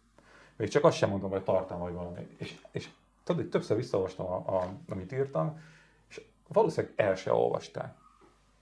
[0.56, 2.36] Még csak azt sem mondom, hogy tartalma vagy valami.
[2.36, 2.88] És, és
[3.24, 5.60] tudod, hogy többször visszaolvastam, a, a, amit írtam,
[6.08, 7.94] és valószínűleg el se olvasták.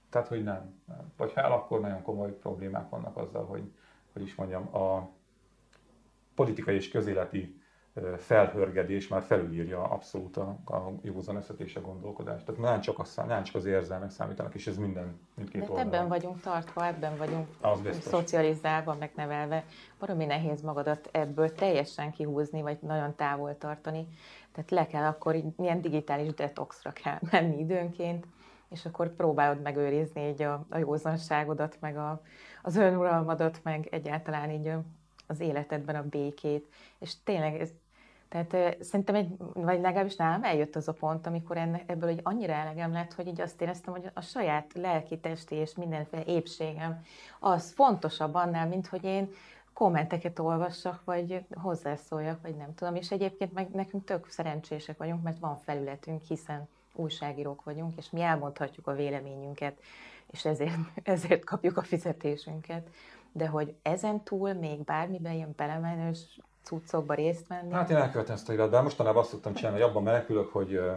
[0.09, 0.81] Tehát, hogy nem.
[0.85, 1.13] nem.
[1.17, 3.71] Vagy ha el, akkor nagyon komoly problémák vannak azzal, hogy,
[4.13, 5.09] hogy is mondjam, a
[6.35, 7.61] politikai és közéleti
[8.17, 11.35] felhörgedés már felülírja abszolút a, a józan
[11.75, 12.45] a gondolkodást.
[12.45, 16.07] Tehát nem csak, az, nem csak az érzelmek számítanak, és ez minden, mindkét De ebben
[16.07, 17.47] vagyunk tartva, ebben vagyunk
[17.99, 19.65] szocializálva, megnevelve.
[19.99, 24.07] Baromi nehéz magadat ebből teljesen kihúzni, vagy nagyon távol tartani.
[24.51, 28.25] Tehát le kell akkor, milyen digitális detoxra kell menni időnként,
[28.71, 32.21] és akkor próbálod megőrizni így a, a józanságodat, meg a,
[32.61, 34.71] az önuralmadat, meg egyáltalán így
[35.27, 36.67] az életedben a békét.
[36.99, 37.69] És tényleg ez,
[38.29, 42.53] tehát szerintem egy, vagy legalábbis nálam eljött az a pont, amikor enne, ebből egy annyira
[42.53, 47.03] elegem lett, hogy így azt éreztem, hogy a saját lelki, testi és mindenféle épségem
[47.39, 49.29] az fontosabb annál, mint hogy én
[49.73, 52.95] kommenteket olvassak, vagy hozzászóljak, vagy nem tudom.
[52.95, 58.21] És egyébként meg nekünk tök szerencsések vagyunk, mert van felületünk, hiszen újságírók vagyunk, és mi
[58.21, 59.79] elmondhatjuk a véleményünket,
[60.31, 62.89] és ezért, ezért kapjuk a fizetésünket.
[63.31, 67.73] De hogy ezen túl még bármiben ilyen belemenős cuccokba részt venni?
[67.73, 68.83] Hát én elkövetem ezt a iratban.
[68.83, 70.93] Mostanában azt szoktam csinálni, hogy abban menekülök, hogy ö,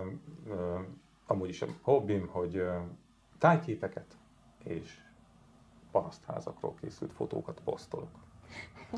[0.48, 0.78] ö,
[1.26, 2.76] amúgy is a hobbim, hogy ö,
[3.38, 4.16] tájképeket
[4.64, 4.98] és
[5.90, 8.09] parasztházakról készült fotókat posztolok.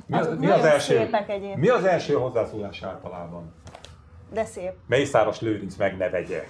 [0.06, 1.10] Mi az, mi az, első,
[1.56, 3.54] mi az első hozzászólás általában?
[4.30, 4.72] De szép.
[4.86, 6.44] Mészáros Lőrinc meg ne vegye.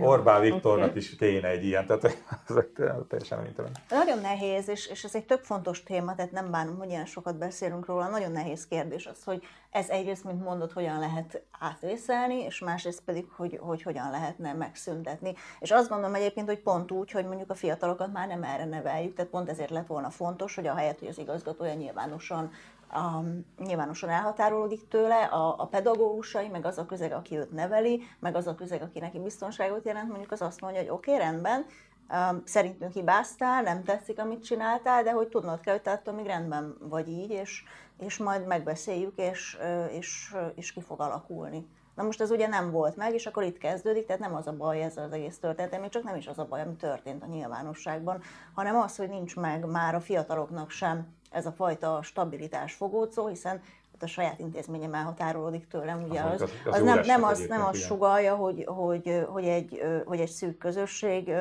[0.00, 0.96] Orbán Viktornak okay.
[0.96, 2.04] is kéne egy ilyen, tehát
[2.48, 2.68] ezek
[3.08, 3.70] teljesen amintelen.
[3.88, 7.38] Nagyon nehéz, és, és ez egy tök fontos téma, tehát nem bánom, hogy ilyen sokat
[7.38, 8.08] beszélünk róla.
[8.08, 13.26] Nagyon nehéz kérdés az, hogy ez egyrészt, mint mondod, hogyan lehet átvészelni, és másrészt pedig,
[13.36, 15.34] hogy, hogy hogyan lehetne megszüntetni.
[15.60, 19.14] És azt gondolom egyébként, hogy pont úgy, hogy mondjuk a fiatalokat már nem erre neveljük,
[19.14, 22.50] tehát pont ezért lett volna fontos, hogy a helyet, hogy az igazgatója nyilvánosan
[22.88, 23.22] a,
[23.58, 28.46] nyilvánosan elhatárolódik tőle, a, a pedagógusai, meg az a közeg, aki őt neveli, meg az
[28.46, 31.66] a közeg, aki neki biztonságot jelent, mondjuk az azt mondja, hogy oké, okay, rendben,
[32.10, 36.26] um, szerintünk hibáztál, nem tetszik, amit csináltál, de hogy tudnod kell, hogy te attól még
[36.26, 37.64] rendben vagy így, és,
[37.98, 39.58] és majd megbeszéljük, és,
[39.90, 41.66] és, és ki fog alakulni.
[41.96, 44.52] Na most ez ugye nem volt meg, és akkor itt kezdődik, tehát nem az a
[44.52, 47.26] baj ez az egész történet, még csak nem is az a baj, ami történt a
[47.26, 48.22] nyilvánosságban,
[48.54, 53.60] hanem az, hogy nincs meg már a fiataloknak sem ez a fajta stabilitás fogócó, hiszen
[54.02, 57.78] a saját intézményem elhatárolódik tőlem, ugye az, az, az, az nem, nem az, nem az
[57.78, 61.32] sugalja, hogy, hogy, hogy, egy, hogy egy szűk közösség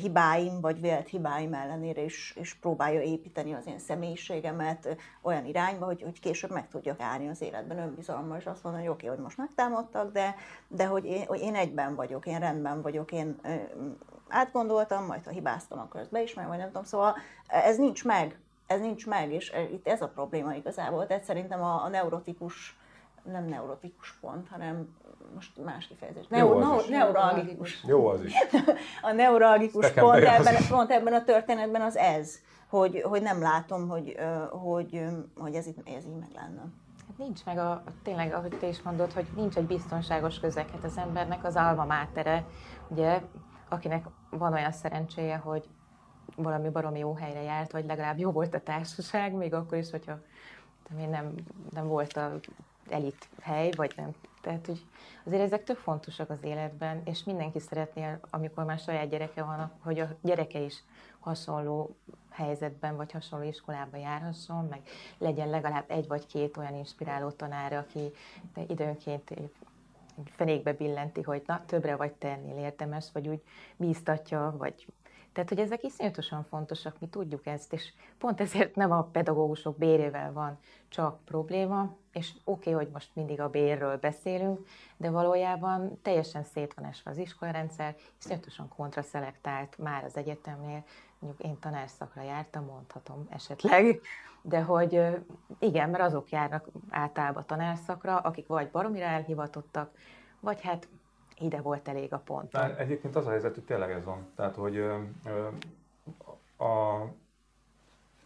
[0.00, 6.02] hibáim vagy vélt hibáim ellenére is, is próbálja építeni az én személyiségemet olyan irányba, hogy,
[6.02, 9.24] hogy később meg tudjak állni az életben önbizalommal, és azt mondani, hogy oké, okay, hogy
[9.24, 10.34] most megtámadtak, de,
[10.68, 13.40] de hogy, én, hogy én egyben vagyok, én rendben vagyok, én
[14.28, 18.38] átgondoltam, majd ha hibáztam, akkor ezt beismerem, vagy nem tudom, szóval ez nincs meg
[18.70, 21.06] ez nincs meg, és itt ez a probléma igazából.
[21.06, 22.78] Tehát szerintem a, a neurotikus,
[23.22, 24.96] nem neurotikus pont, hanem
[25.34, 26.26] most más kifejezés.
[26.26, 27.84] Neu, Jó az neuralgikus.
[27.86, 28.34] Jó az is.
[29.08, 34.16] a neuralgikus pont ebben, pont ebben a történetben az ez, hogy, hogy nem látom, hogy,
[34.50, 35.04] hogy,
[35.36, 36.62] hogy ez, itt, ez így meg lenne.
[37.06, 40.70] Hát nincs meg a, tényleg, ahogy te is mondod, hogy nincs egy biztonságos közeg.
[40.70, 42.44] Hát az embernek az alma mátere,
[42.88, 43.20] ugye,
[43.68, 45.68] akinek van olyan szerencséje, hogy
[46.36, 50.18] valami baromi jó helyre járt, vagy legalább jó volt a társaság, még akkor is, hogyha
[51.10, 51.34] nem,
[51.70, 52.38] nem volt a
[52.88, 54.10] elit hely, vagy nem.
[54.40, 54.84] Tehát, hogy
[55.24, 59.98] azért ezek tök fontosak az életben, és mindenki szeretné, amikor már saját gyereke van, hogy
[59.98, 60.82] a gyereke is
[61.18, 61.96] hasonló
[62.30, 64.80] helyzetben, vagy hasonló iskolába járhasson, meg
[65.18, 68.12] legyen legalább egy vagy két olyan inspiráló tanár, aki
[68.68, 69.32] időnként
[70.24, 73.42] fenékbe billenti, hogy na, többre vagy te ennél érdemes, vagy úgy
[73.76, 74.86] bíztatja, vagy
[75.32, 80.32] Tehát, hogy ezek iszonyatosan fontosak, mi tudjuk ezt, és pont ezért nem a pedagógusok bérével
[80.32, 84.66] van csak probléma, és oké, okay, hogy most mindig a bérről beszélünk,
[84.96, 90.84] de valójában teljesen szét van esve az iskolarendszer, iszonyatosan kontraszelektált már az egyetemnél,
[91.18, 94.00] mondjuk én tanárszakra jártam, mondhatom esetleg,
[94.42, 95.00] de hogy
[95.58, 99.90] igen, mert azok járnak általában tanárszakra, akik vagy baromira elhivatottak,
[100.40, 100.88] vagy hát
[101.40, 102.56] ide volt elég a pont.
[102.78, 104.26] Egyébként az a helyzet, hogy tényleg ez van.
[104.36, 105.46] Tehát, hogy ö, ö,
[106.64, 107.04] a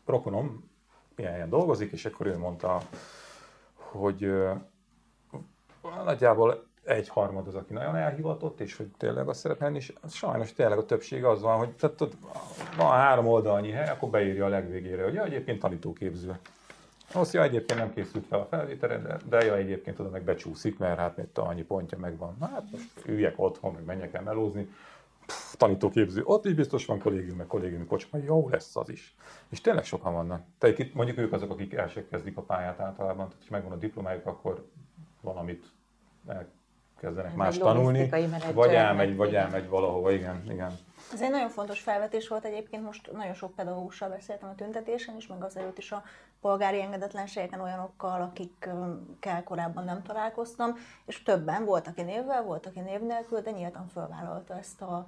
[0.07, 0.71] rokonom
[1.17, 2.81] ilyen helyen dolgozik, és akkor ő mondta,
[3.75, 4.53] hogy ö,
[6.05, 10.53] nagyjából egy harmad az, aki nagyon elhivatott, és hogy tényleg azt szeretne lenni, és sajnos
[10.53, 12.13] tényleg a többség az van, hogy tehát ott
[12.77, 16.39] van három oldalnyi hely, akkor beírja a legvégére, hogy ja, egyébként tanítóképző.
[17.15, 20.79] Azt, ja, egyébként nem készült fel a felvételre, de, de ja, egyébként oda meg becsúszik,
[20.79, 22.37] mert hát még annyi pontja megvan.
[22.41, 24.69] Hát most üljek otthon, meg menjek el melózni.
[25.27, 29.15] Pff, tanítóképző, ott is biztos van kollégium, meg kollégiumi kocsma, jó lesz az is.
[29.49, 30.45] És tényleg sokan vannak.
[30.59, 33.77] Tehát itt mondjuk ők azok, akik el kezdik a pályát általában, tehát ha megvan a
[33.77, 34.69] diplomájuk, akkor
[35.21, 35.67] valamit
[36.27, 36.64] elkezdenek
[37.05, 38.11] Ez más tanulni,
[38.55, 40.73] vagy elmegy, vagy elmegy valahova, igen, igen.
[41.13, 45.27] Ez egy nagyon fontos felvetés volt egyébként, most nagyon sok pedagógussal beszéltem a tüntetésen is,
[45.27, 46.03] meg azelőtt is a
[46.41, 50.75] polgári engedetlenségeken olyanokkal, akikkel korábban nem találkoztam,
[51.07, 55.07] és többen, volt aki névvel, volt aki név nélkül, de nyíltan fölvállalta ezt a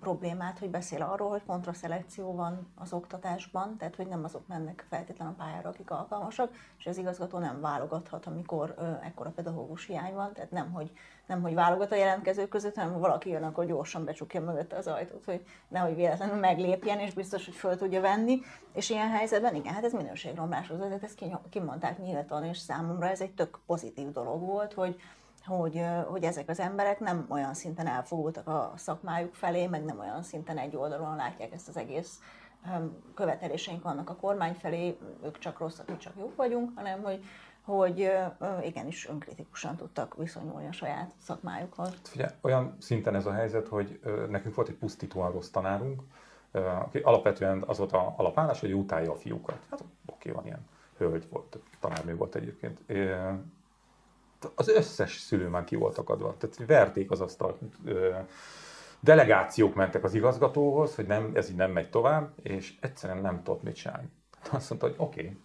[0.00, 5.34] problémát, hogy beszél arról, hogy kontraszelekció van az oktatásban, tehát hogy nem azok mennek feltétlenül
[5.38, 10.50] a pályára, akik alkalmasak, és az igazgató nem válogathat, amikor ekkora pedagógus hiány van, tehát
[10.50, 10.90] nem, hogy,
[11.26, 15.24] nem, hogy válogat a jelentkezők között, hanem valaki jön, akkor gyorsan becsukja mögötte az ajtót,
[15.24, 18.40] hogy nehogy véletlenül meglépjen, és biztos, hogy föl tudja venni.
[18.72, 23.34] És ilyen helyzetben, igen, hát ez minőségromláshoz vezet, ezt kimondták nyíltan, és számomra ez egy
[23.34, 25.00] tök pozitív dolog volt, hogy,
[25.46, 30.22] hogy, hogy ezek az emberek nem olyan szinten elfogultak a szakmájuk felé, meg nem olyan
[30.22, 32.20] szinten egy oldalon látják ezt az egész
[33.14, 37.24] követeléseink vannak a kormány felé, ők csak rosszak, mi csak jók vagyunk, hanem hogy,
[37.60, 38.10] hogy
[38.62, 42.00] igenis önkritikusan tudtak viszonyulni a saját szakmájukhoz.
[42.02, 46.02] Figyelj, olyan szinten ez a helyzet, hogy nekünk volt egy pusztítóan rossz tanárunk,
[46.80, 49.58] aki alapvetően az volt a alapállás, hogy utálja a fiúkat.
[49.70, 52.80] Hát oké, van ilyen hölgy volt, tanárnő volt egyébként
[54.54, 56.34] az összes szülő már ki volt akadva.
[56.38, 57.56] Tehát verték az asztalt.
[59.00, 63.62] Delegációk mentek az igazgatóhoz, hogy nem, ez így nem megy tovább, és egyszerűen nem tudott
[63.62, 64.08] mit csinálni.
[64.50, 65.36] Azt mondta, hogy oké, okay,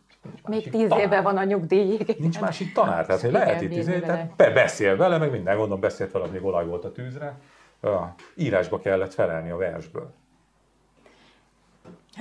[0.46, 1.06] még tíz tanár.
[1.06, 2.00] éve van a nyugdíj.
[2.18, 6.12] Nincs másik tanár, tehát hogy lehet itt tíz éve, beszél vele, meg minden, gondolom beszélt
[6.12, 7.40] vele, még olaj volt a tűzre.
[7.82, 10.14] Ja, írásba kellett felelni a versből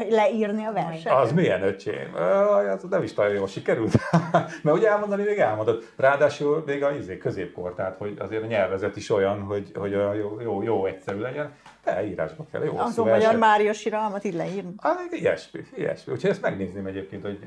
[0.08, 1.12] leírni a verset.
[1.12, 2.14] Az milyen öcsém?
[2.14, 3.92] Az nem is nagyon jól sikerült.
[4.62, 5.84] Mert ugye elmondani még elmondod.
[5.96, 10.14] Ráadásul még a izé, középkor, tehát hogy azért a nyelvezet is olyan, hogy, hogy a
[10.14, 11.52] jó, jó, jó egyszerű legyen.
[11.84, 14.74] De írásba kell, jó Az a magyar Mária síralmat így leírni.
[14.76, 16.12] Hát, ilyesmi, ilyesmi.
[16.12, 17.38] Úgyhogy ezt megnézném egyébként, hogy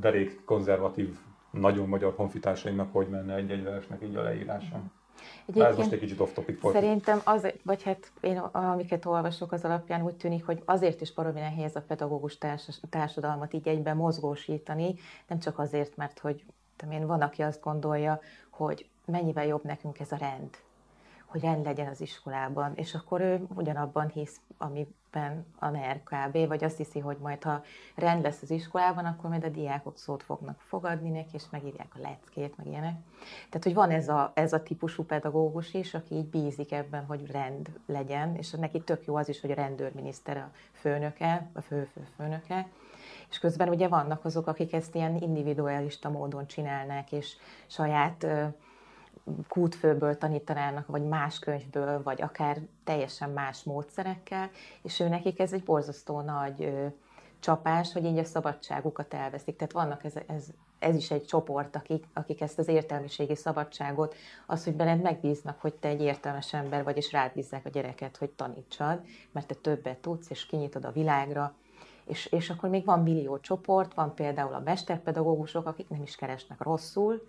[0.00, 1.16] derék konzervatív,
[1.50, 4.82] nagyon magyar honfitársaimnak hogy menne egy-egy versnek így a leírása.
[5.46, 6.74] Egyébként Ez most egy kicsit off-topic volt.
[6.74, 11.40] Szerintem az, vagy hát én amiket olvasok az alapján úgy tűnik, hogy azért is baromi
[11.40, 14.94] nehéz a pedagógus társ, társadalmat így egyben mozgósítani,
[15.26, 16.44] nem csak azért, mert hogy
[16.90, 20.56] én, van, aki azt gondolja, hogy mennyivel jobb nekünk ez a rend,
[21.24, 24.40] hogy rend legyen az iskolában, és akkor ő ugyanabban hisz,
[25.14, 26.48] amiben a NER kb.
[26.48, 27.62] vagy azt hiszi, hogy majd ha
[27.94, 32.00] rend lesz az iskolában, akkor majd a diákok szót fognak fogadni neki, és megírják a
[32.00, 32.94] leckét, meg ilyenek.
[33.48, 37.30] Tehát, hogy van ez a, ez a típusú pedagógus is, aki így bízik ebben, hogy
[37.30, 42.06] rend legyen, és neki tök jó az is, hogy a rendőrminiszter a főnöke, a fő-fő
[42.16, 42.68] főnöke,
[43.30, 48.26] és közben ugye vannak azok, akik ezt ilyen individualista módon csinálnák, és saját
[49.48, 54.50] kútfőből tanítanának, vagy más könyvből, vagy akár teljesen más módszerekkel,
[54.82, 56.86] és ő nekik ez egy borzasztó nagy ö,
[57.38, 59.56] csapás, hogy így a szabadságukat elveszik.
[59.56, 60.46] Tehát vannak ez, ez,
[60.78, 64.14] ez is egy csoport, akik, akik ezt az értelmiségi szabadságot,
[64.46, 68.16] az, hogy benned megbíznak, hogy te egy értelmes ember vagy, és rád bízzák a gyereket,
[68.16, 69.00] hogy tanítsad,
[69.32, 71.54] mert te többet tudsz, és kinyitod a világra,
[72.04, 76.62] és, és akkor még van millió csoport, van például a mesterpedagógusok, akik nem is keresnek
[76.62, 77.26] rosszul,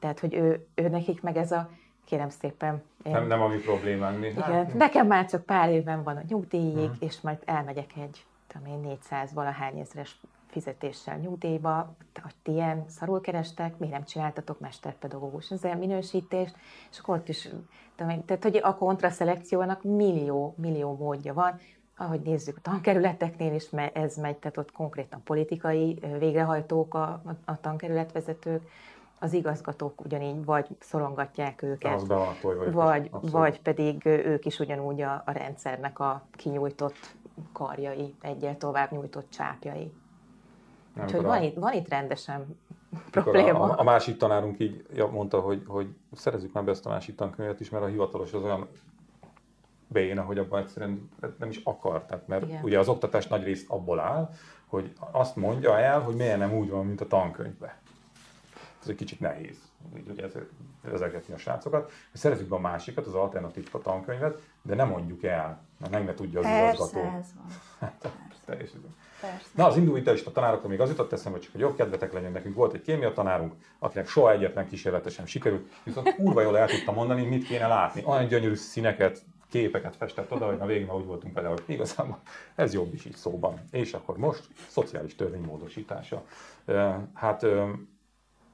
[0.00, 1.70] tehát, hogy ő, ő nekik meg ez a,
[2.04, 2.82] kérem szépen.
[3.02, 4.24] Én, nem, nem a mi problémánk.
[4.24, 6.96] Igen, hát, nekem már csak pár évben van a nyugdíjig, uh-huh.
[6.98, 13.20] és majd elmegyek egy, tudom én, 400 valahány ezres fizetéssel nyugdíjba, hogy ti ilyen szarul
[13.20, 16.56] kerestek, miért nem csináltatok mesterpedagógus ezzel minősítést,
[16.90, 17.48] és akkor ott is,
[17.96, 21.58] tehát hogy a kontraszelekciónak millió, millió módja van,
[21.96, 27.60] ahogy nézzük a tankerületeknél is, mert ez megy, tehát ott konkrétan politikai végrehajtók a, a
[27.60, 28.62] tankerületvezetők,
[29.22, 32.06] az igazgatók ugyanígy vagy szorongatják őket,
[32.42, 37.14] vagy, vagy, vagy pedig ők is ugyanúgy a, a rendszernek a kinyújtott
[37.52, 39.92] karjai, egyel tovább nyújtott csápjai.
[40.94, 42.58] Nem, Úgyhogy van, a, itt, van itt rendesen
[43.10, 43.60] probléma.
[43.60, 47.14] A, a, a másik tanárunk így mondta, hogy, hogy szerezzük már be ezt a másik
[47.14, 48.68] tankönyvet is, mert a hivatalos az olyan
[49.86, 52.04] béna, hogy abban egyszerűen nem is akar.
[52.04, 52.62] Tehát, mert Igen.
[52.62, 54.30] ugye az oktatás nagy részt abból áll,
[54.66, 57.72] hogy azt mondja el, hogy miért nem úgy van, mint a tankönyvben.
[58.82, 59.58] Ez egy kicsit nehéz,
[60.08, 60.32] ugye ez,
[60.82, 61.92] vezetni a srácokat.
[62.12, 66.38] Szerezzük be a másikat, az alternatív tankönyvet, de nem mondjuk el, mert meg ne tudja
[66.38, 67.16] az Persze, igazgató.
[67.18, 67.46] Ez van.
[67.80, 68.12] Hát,
[69.20, 69.46] Persze.
[69.54, 69.80] Na, az
[70.26, 72.32] a tanárokra még az jutott eszembe, csak hogy jobb kedvetek legyen.
[72.32, 76.92] Nekünk volt egy kémia tanárunk, akinek soha egyetlen kísérletesen sikerült, viszont kurva jól el tudta
[76.92, 78.02] mondani, mit kéne látni.
[78.04, 82.18] Olyan gyönyörű színeket, képeket festett oda, hogy a végén úgy voltunk vele, hogy igazából
[82.54, 83.60] ez jobb is így szóban.
[83.70, 86.24] És akkor most szociális törvény módosítása.
[87.14, 87.46] Hát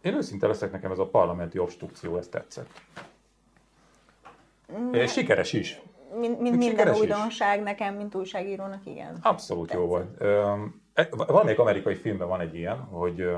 [0.06, 2.70] én őszinte leszek, nekem ez a parlamenti obstrukció, ez tetszett.
[4.78, 4.92] Mm.
[4.92, 5.80] És sikeres is.
[6.18, 7.64] Mint, mint minden újdonság is.
[7.64, 9.18] nekem, mint újságírónak, igen.
[9.22, 9.82] Abszolút tetszett.
[9.82, 10.22] jó volt.
[10.94, 13.28] E, valamelyik amerikai filmben van egy ilyen, hogy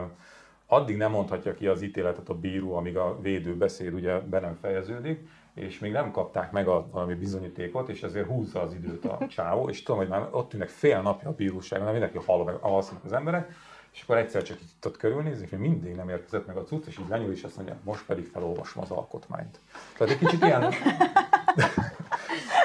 [0.67, 4.59] addig nem mondhatja ki az ítéletet a bíró, amíg a védő beszéd ugye be nem
[4.61, 9.19] fejeződik, és még nem kapták meg a valami bizonyítékot, és ezért húzza az időt a
[9.29, 12.57] csávó, és tudom, hogy már ott ülnek fél napja a bíróságon, mert mindenki hallom, meg
[12.61, 13.53] alszik az emberek,
[13.93, 16.99] és akkor egyszer csak itt ott körülnézni, és mindig nem érkezett meg a cucc, és
[16.99, 19.61] így lenyúl, és azt mondja, most pedig felolvasom az alkotmányt.
[19.97, 20.63] Tehát egy kicsit ilyen,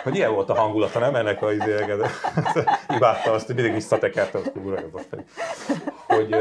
[0.03, 2.09] hogy ilyen volt a hangulata, nem ennek a izéget.
[2.95, 5.15] Imádta azt, hogy mindig visszatekerte, azt ura, ez azt
[6.07, 6.35] hogy,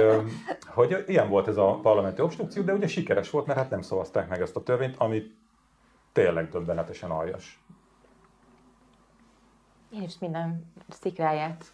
[0.67, 4.29] hogy ilyen volt ez a parlamenti obstrukció, de ugye sikeres volt, mert hát nem szavazták
[4.29, 5.35] meg ezt a törvényt, amit
[6.13, 7.63] tényleg döbbenetesen aljas.
[9.93, 11.73] Én is minden szikráját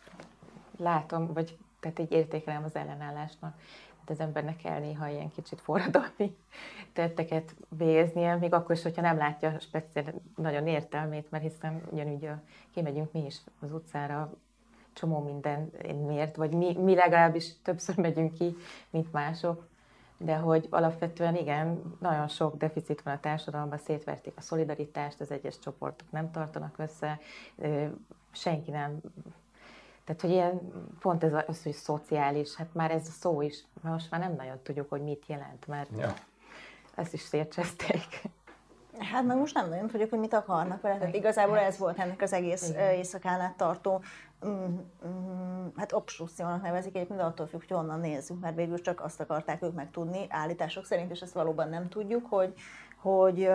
[0.76, 3.60] látom, vagy tehát így értékelem az ellenállásnak.
[3.98, 6.36] Hát az embernek kell néha ilyen kicsit forradalmi
[6.92, 12.30] tetteket végeznie, még akkor is, hogyha nem látja speciál nagyon értelmét, mert hiszen ugyanúgy
[12.74, 14.32] kimegyünk mi is az utcára,
[14.92, 15.70] csomó minden
[16.06, 18.56] miért, vagy mi, mi legalábbis többször megyünk ki,
[18.90, 19.66] mint mások,
[20.16, 25.58] de hogy alapvetően igen, nagyon sok deficit van a társadalomban, szétverték a szolidaritást, az egyes
[25.58, 27.20] csoportok nem tartanak össze,
[28.30, 29.00] senki nem
[30.08, 34.10] tehát, hogy ilyen, pont ez az, hogy szociális, hát már ez a szó is, most
[34.10, 36.14] már nem nagyon tudjuk, hogy mit jelent, mert ja.
[36.94, 38.22] ezt is szétcseszték.
[38.98, 40.98] Hát meg most nem nagyon tudjuk, hogy mit akarnak vele.
[40.98, 42.94] Tehát igazából ez volt ennek az egész Igen.
[42.94, 44.02] éjszakán át tartó,
[44.46, 49.00] mm, mm, hát obstrukciónak nevezik egyébként, de attól függ, hogy honnan nézzük, mert végül csak
[49.00, 52.54] azt akarták ők megtudni állítások szerint, és ezt valóban nem tudjuk, hogy
[53.00, 53.48] hogy,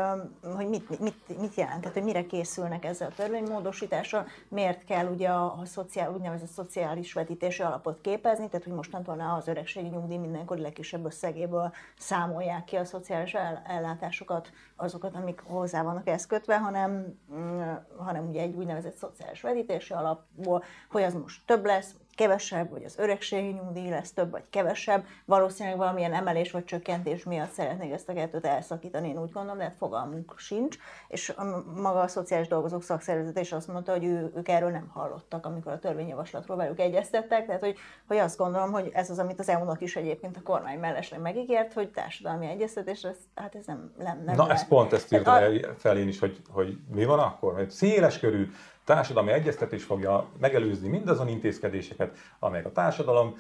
[0.56, 5.30] hogy mit, mit, mit jelent, tehát hogy mire készülnek ezzel a törvénymódosítással, miért kell ugye
[5.30, 10.18] a, a szociál, úgynevezett szociális vetítési alapot képezni, tehát hogy mostantól ne az öregségi nyugdíj
[10.18, 13.34] mindenkor legkisebb összegéből számolják ki a szociális
[13.64, 17.62] ellátásokat, azokat, amik hozzá vannak ezt kötve, hanem, mm,
[17.98, 22.98] hanem ugye egy úgynevezett szociális vetítési alapból, hogy az most több lesz, kevesebb, vagy az
[22.98, 25.06] öregségi nyugdíj lesz több, vagy kevesebb.
[25.26, 29.64] Valószínűleg valamilyen emelés vagy csökkentés miatt szeretnék ezt a kettőt elszakítani, én úgy gondolom, de
[29.64, 30.78] hát fogalmunk sincs.
[31.08, 34.90] És a, maga a szociális dolgozók szakszervezet is azt mondta, hogy ő, ők erről nem
[34.94, 37.46] hallottak, amikor a törvényjavaslatról velük egyeztettek.
[37.46, 40.80] Tehát, hogy, hogy azt gondolom, hogy ez az, amit az EU-nak is egyébként a kormány
[40.80, 45.14] mellesleg megígért, hogy társadalmi egyeztetés, ez, hát ez nem, nem, nem Na, ez pont ezt
[45.14, 45.74] írtam a...
[45.78, 47.54] fel én is, hogy, hogy mi van akkor?
[47.54, 48.52] Hogy széles körű
[48.86, 53.36] társadalmi egyeztetés fogja megelőzni mindazon intézkedéseket, amelyek a társadalom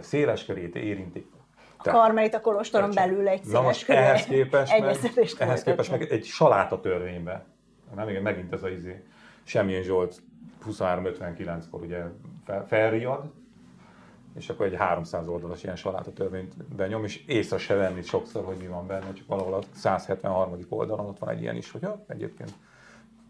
[0.00, 1.26] széles körét érintik.
[1.76, 6.24] A karmait a kolostoron belül egy széles körű ehhez képest, meg, ehhez képest meg egy
[6.24, 7.44] saláta törvénybe,
[7.94, 9.04] nem igen, megint ez a izé,
[9.42, 10.22] semmilyen Zsolt
[10.66, 12.02] 23-59-kor ugye
[12.44, 13.30] fel, felriad,
[14.36, 18.56] és akkor egy 300 oldalas ilyen saláta törvényt benyom, és észre se venni sokszor, hogy
[18.56, 20.58] mi van benne, csak valahol a 173.
[20.68, 22.52] oldalon ott van egy ilyen is, hogy ja, egyébként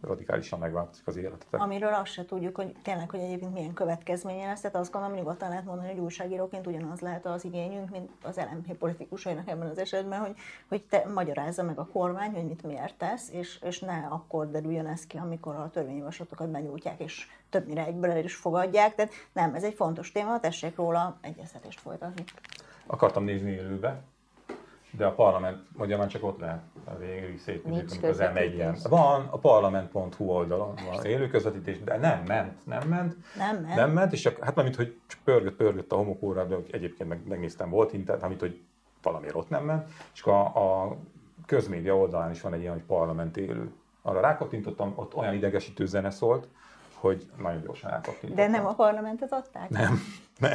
[0.02, 1.60] radikálisan megváltozik az életetek.
[1.60, 4.60] Amiről azt se tudjuk, hogy tényleg, hogy egyébként milyen következménye lesz.
[4.60, 8.74] Tehát azt gondolom, nyugodtan lehet mondani, hogy újságíróként ugyanaz lehet az igényünk, mint az LMP
[8.74, 10.34] politikusainak ebben az esetben, hogy,
[10.68, 14.86] hogy te magyarázza meg a kormány, hogy mit miért tesz, és, és ne akkor derüljön
[14.86, 18.94] ez ki, amikor a törvényjavaslatokat benyújtják, és többnyire egyből el is fogadják.
[18.94, 22.24] Tehát nem, ez egy fontos téma, tessék róla egyeztetést folytatni.
[22.86, 24.02] Akartam nézni élőbe,
[24.96, 28.76] de a parlament, ugye már csak ott lehet a végül szétműzik, amikor az elmegy ilyen.
[28.88, 33.16] Van, a parlament.hu oldalon van élő közvetítés, de nem ment, nem ment.
[33.36, 33.74] Nem ment.
[33.74, 37.20] Nem ment, és csak, hát mint hogy csak pörgött, pörgött a homokóra, de egyébként meg,
[37.28, 38.60] megnéztem, volt internet, amit hogy
[39.02, 40.96] valamiért ott nem ment, és a, a
[41.46, 43.72] közmédia oldalán is van egy ilyen, hogy parlament élő.
[44.02, 46.48] Arra rákattintottam, ott olyan idegesítő zene szólt,
[47.00, 48.34] hogy nagyon gyorsan elkapni.
[48.34, 49.68] De nem a parlamentet adták?
[49.68, 50.00] Nem,
[50.38, 50.52] nem,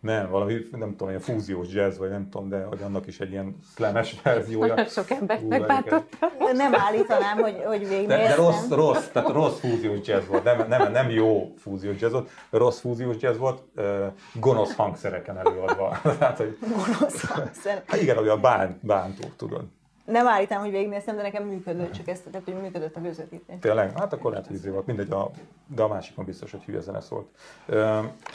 [0.00, 3.30] nem, valami, nem tudom, ilyen fúziós jazz, vagy nem tudom, de hogy annak is egy
[3.30, 4.84] ilyen slames verziója.
[4.84, 6.30] Sok embert megbántotta.
[6.52, 10.68] Nem állítanám, hogy, hogy végig de, de rossz, rossz, tehát rossz fúziós jazz volt, nem,
[10.68, 16.00] nem, nem jó fúziós jazz volt, rossz fúziós jazz volt, uh, gonosz hangszereken előadva.
[16.18, 17.90] tehát, hogy, gonosz hangszerek.
[17.90, 19.64] Hát igen, olyan bán, bántó, tudod
[20.04, 23.56] nem állítom, hogy végignéztem, de nekem működött, csak ezt, tehát, hogy működött a közvetítés.
[23.60, 23.98] Tényleg?
[23.98, 24.86] Hát akkor lehet, hogy izé volt.
[24.86, 25.30] Mindegy, a,
[25.66, 27.28] de a másikon biztos, hogy hülye zene szólt.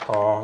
[0.08, 0.42] A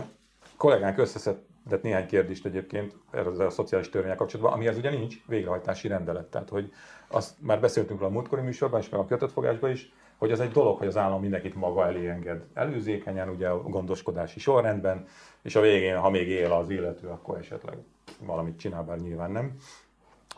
[0.57, 6.27] kollégánk összeszedett néhány kérdést egyébként erre a szociális törvények kapcsolatban, amihez ugye nincs végrehajtási rendelet.
[6.27, 6.73] Tehát, hogy
[7.09, 10.41] azt már beszéltünk róla a múltkori műsorban és meg a kötött fogásban is, hogy az
[10.41, 15.07] egy dolog, hogy az állam mindenkit maga elé enged előzékenyen, ugye a gondoskodási sorrendben,
[15.43, 17.77] és a végén, ha még él az illető, akkor esetleg
[18.21, 19.57] valamit csinál, bár nyilván nem.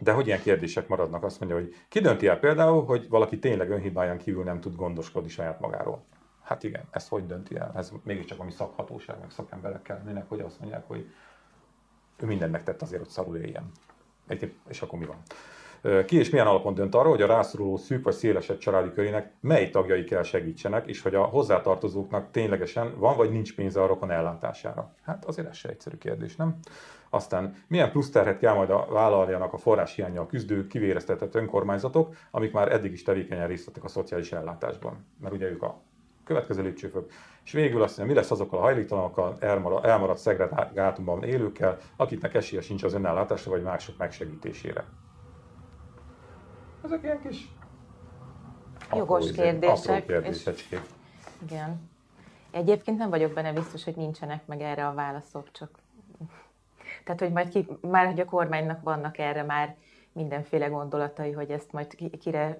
[0.00, 3.70] De hogy ilyen kérdések maradnak, azt mondja, hogy ki dönti el például, hogy valaki tényleg
[3.70, 6.04] önhibáján kívül nem tud gondoskodni saját magáról.
[6.42, 7.72] Hát igen, ezt hogy dönti el?
[7.76, 11.12] Ez mégiscsak ami szakhatóság, meg szakemberek kellene, hogy azt mondják, hogy
[12.16, 13.70] ő mindent megtett azért, hogy szarul éljen.
[14.68, 15.22] És akkor mi van?
[16.06, 19.70] Ki és milyen alapon dönt arról, hogy a rászoruló szűk vagy szélesebb családi körének mely
[19.70, 24.94] tagjai kell segítsenek, és hogy a hozzátartozóknak ténylegesen van vagy nincs pénze a rokon ellátására?
[25.02, 26.58] Hát azért ez se egyszerű kérdés, nem?
[27.10, 32.52] Aztán milyen plusz terhet kell majd a vállaljanak a forrás a küzdő, kivéreztetett önkormányzatok, amik
[32.52, 35.06] már eddig is tevékenyen részt vettek a szociális ellátásban.
[35.20, 35.80] Mert ugye ők a
[36.24, 37.10] következő lépcsőfök.
[37.44, 42.62] És végül azt mondja, mi lesz azokkal a hajléktalanokkal, elmaradt, elmaradt szegregátumban élőkkel, akiknek esélye
[42.62, 44.84] sincs az önellátásra vagy mások megsegítésére.
[46.84, 47.48] Ezek ilyen kis
[48.92, 50.02] Jogos apró, kérdések.
[50.02, 50.80] Apró kérdésecskék.
[51.42, 51.90] igen.
[52.50, 55.70] Egyébként nem vagyok benne biztos, hogy nincsenek meg erre a válaszok, csak
[57.04, 59.76] tehát, hogy majd ki, már hogy a kormánynak vannak erre már
[60.12, 62.58] mindenféle gondolatai, hogy ezt majd kire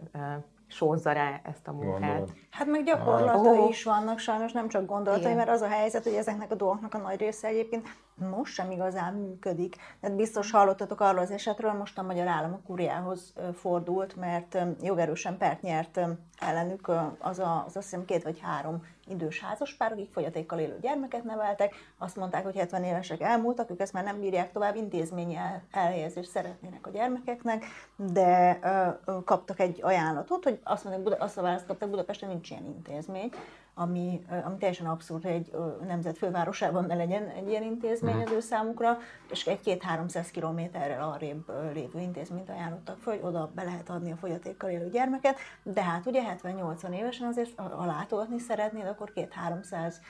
[0.67, 2.01] sózza rá ezt a munkát.
[2.01, 2.33] Gondolod.
[2.51, 3.69] Hát meg gyakorlatai oh.
[3.69, 5.37] is vannak sajnos, nem csak gondolatai, Igen.
[5.37, 9.15] mert az a helyzet, hogy ezeknek a dolgoknak a nagy része egyébként most sem igazán
[9.15, 9.77] működik.
[10.01, 15.37] Tehát biztos hallottatok arról az esetről, most a Magyar Állam a kuriához fordult, mert jogerősen
[15.39, 16.01] pert nyert
[16.39, 21.25] ellenük az, a, az azt hiszem két vagy három idős házaspár, akik fogyatékkal élő gyermeket
[21.25, 25.37] neveltek, azt mondták, hogy 70 évesek elmúltak, ők ezt már nem bírják tovább, intézményi
[25.71, 27.65] elhelyezést szeretnének a gyermekeknek,
[27.97, 28.59] de
[29.07, 33.31] ö, kaptak egy ajánlatot, hogy azt mondják, azt a választ kaptak, Budapesten nincs ilyen intézmény,
[33.75, 35.51] ami, ami teljesen abszurd, hogy egy
[35.87, 38.25] nemzet fővárosában ne legyen egy ilyen intézmény mhm.
[38.25, 38.99] az ő számukra,
[39.31, 44.71] és egy-két-háromszáz kilométerrel arrébb lévő intézményt ajánlottak föl, hogy oda be lehet adni a fogyatékkal
[44.71, 50.01] élő gyermeket, de hát ugye 70-80 évesen azért, ha látogatni szeretnéd, akkor két-háromszáz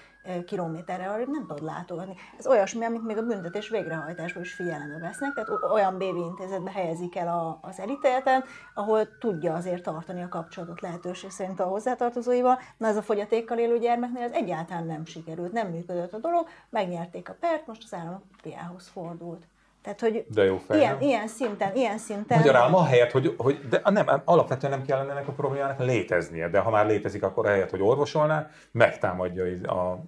[0.46, 2.14] kilométerre arra nem tud látogatni.
[2.38, 7.16] Ez olyasmi, amit még a büntetés végrehajtásból is figyelembe vesznek, tehát olyan BV intézetbe helyezik
[7.16, 8.44] el a, az elítélten,
[8.74, 12.58] ahol tudja azért tartani a kapcsolatot lehetőség szerint a hozzátartozóival.
[12.76, 17.28] Na ez a fogyatékkal élő gyermeknél ez egyáltalán nem sikerült, nem működött a dolog, megnyerték
[17.28, 19.46] a pert, most az állam a piához fordult.
[19.84, 22.38] Tehát, hogy de jó fej, ilyen, ilyen szinten, ilyen szinten...
[22.38, 26.58] Magyarán a helyet, hogy, hogy de nem, alapvetően nem kellene ennek a problémának léteznie, de
[26.58, 30.04] ha már létezik, akkor helyet, hogy orvosolná, megtámadja a,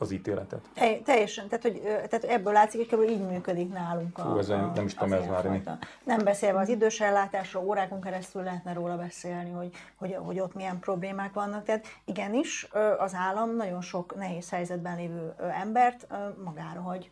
[0.00, 0.60] az ítéletet.
[0.74, 4.72] Te, teljesen, tehát, hogy, tehát ebből látszik, hogy így működik nálunk a, Fú, ez a,
[4.74, 9.50] nem is tudom ez már Nem beszélve az idős ellátásról, órákon keresztül lehetne róla beszélni,
[9.50, 11.64] hogy, hogy, hogy ott milyen problémák vannak.
[11.64, 16.06] Tehát igenis, az állam nagyon sok nehéz helyzetben lévő embert
[16.44, 17.10] magára hagy.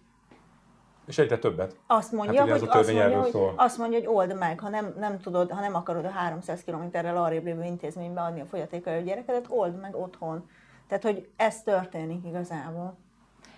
[1.06, 1.76] És egyre többet.
[1.86, 5.20] Azt mondja, hát, hogy, azt, mondja hogy azt mondja, hogy old meg, ha nem, nem
[5.20, 9.80] tudod, ha nem akarod a 300 kilométerrel arrébb lévő intézménybe adni a fogyatékkal gyerekedet, old
[9.80, 10.48] meg otthon.
[10.88, 12.96] Tehát, hogy ez történik igazából.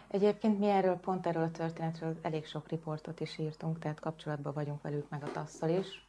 [0.09, 4.83] Egyébként mi erről, pont erről a történetről elég sok riportot is írtunk, tehát kapcsolatban vagyunk
[4.83, 6.07] velük meg a tasszal is.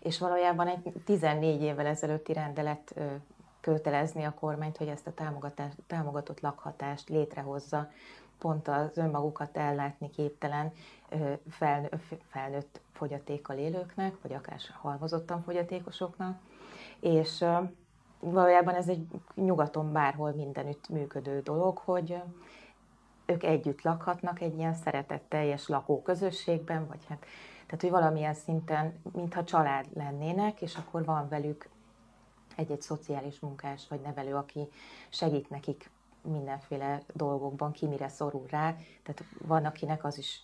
[0.00, 2.94] És valójában egy 14 évvel ezelőtti rendelet
[3.60, 5.12] kötelezni a kormányt, hogy ezt a
[5.86, 7.90] támogatott lakhatást létrehozza
[8.38, 10.72] pont az önmagukat ellátni képtelen
[12.28, 16.38] felnőtt fogyatékkal élőknek, vagy akár halmozottan fogyatékosoknak,
[17.00, 17.44] és
[18.20, 22.22] valójában ez egy nyugaton bárhol mindenütt működő dolog, hogy
[23.26, 27.18] ők együtt lakhatnak egy ilyen szeretetteljes lakóközösségben, vagy hát,
[27.66, 31.68] tehát, hogy valamilyen szinten, mintha család lennének, és akkor van velük
[32.56, 34.68] egy-egy szociális munkás vagy nevelő, aki
[35.08, 35.90] segít nekik
[36.22, 38.76] mindenféle dolgokban, ki mire szorul rá.
[39.02, 40.42] Tehát van, akinek az is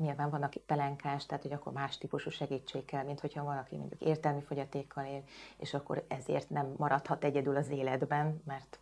[0.00, 4.40] nyilván vannak pelenkás, tehát hogy akkor más típusú segítség kell, mint hogyha valaki mondjuk értelmi
[4.40, 5.22] fogyatékkal él,
[5.56, 8.78] és akkor ezért nem maradhat egyedül az életben, mert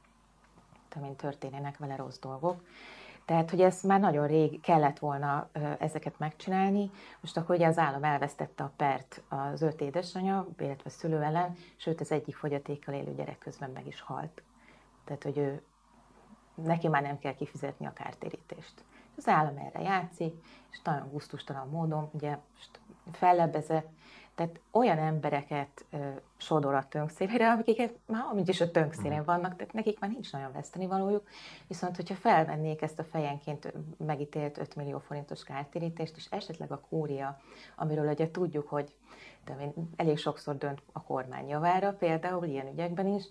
[1.01, 2.63] mint történnek vele rossz dolgok.
[3.25, 5.49] Tehát, hogy ezt már nagyon rég kellett volna
[5.79, 6.91] ezeket megcsinálni.
[7.21, 12.01] Most akkor ugye az állam elvesztette a pert az öt édesanyja, illetve szülő ellen, sőt
[12.01, 14.43] az egyik fogyatékkal élő gyerek közben meg is halt.
[15.05, 15.63] Tehát, hogy ő
[16.55, 18.85] neki már nem kell kifizetni a kártérítést.
[19.19, 20.35] Az állam erre játszik,
[20.71, 22.39] és nagyon gusztustalan módon ugye
[23.13, 23.89] fellebbezett,
[24.35, 29.73] tehát olyan embereket ö, sodor a tönkszélére, akiket már amint is a tönkszélén vannak, tehát
[29.73, 31.29] nekik már nincs nagyon veszteni valójuk.
[31.67, 37.41] Viszont, hogyha felvennék ezt a fejenként megítélt 5 millió forintos kártérítést, és esetleg a kúria,
[37.77, 38.95] amiről ugye tudjuk, hogy
[39.45, 43.25] de elég sokszor dönt a kormány javára, például ilyen ügyekben is,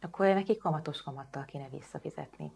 [0.00, 2.52] akkor nekik kamatos kamattal kéne visszafizetni.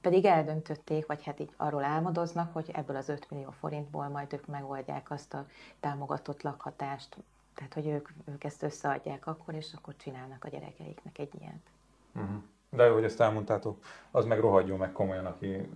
[0.00, 4.46] Pedig eldöntötték, vagy hát így arról álmodoznak, hogy ebből az 5 millió forintból majd ők
[4.46, 5.46] megoldják azt a
[5.80, 7.16] támogatott lakhatást,
[7.54, 11.70] tehát hogy ők, ők ezt összeadják akkor, és akkor csinálnak a gyerekeiknek egy ilyet.
[12.14, 12.42] Uh-huh.
[12.70, 15.68] De jó, hogy ezt elmondtátok, az meg rohadjon meg komolyan, aki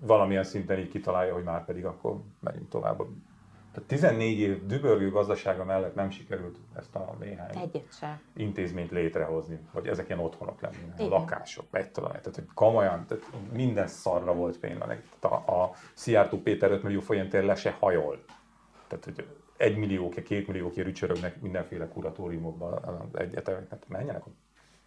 [0.00, 3.02] valamilyen szinten így kitalálja, hogy már pedig akkor megyünk tovább
[3.76, 7.70] tehát 14 év dübörgő gazdasága mellett nem sikerült ezt a néhány
[8.36, 11.08] intézményt létrehozni, hogy ezek ilyen otthonok lennének, Igen.
[11.08, 14.80] lakások, egy tudom, tehát hogy komolyan, tehát minden szarra volt pénz.
[15.20, 18.24] A, a Szijjártó Péter 5 millió forintért le se hajol.
[18.86, 24.22] Tehát, hogy egy milliókja, két milliókja rücsörögnek mindenféle kuratóriumokban az egyetemek, hát menjenek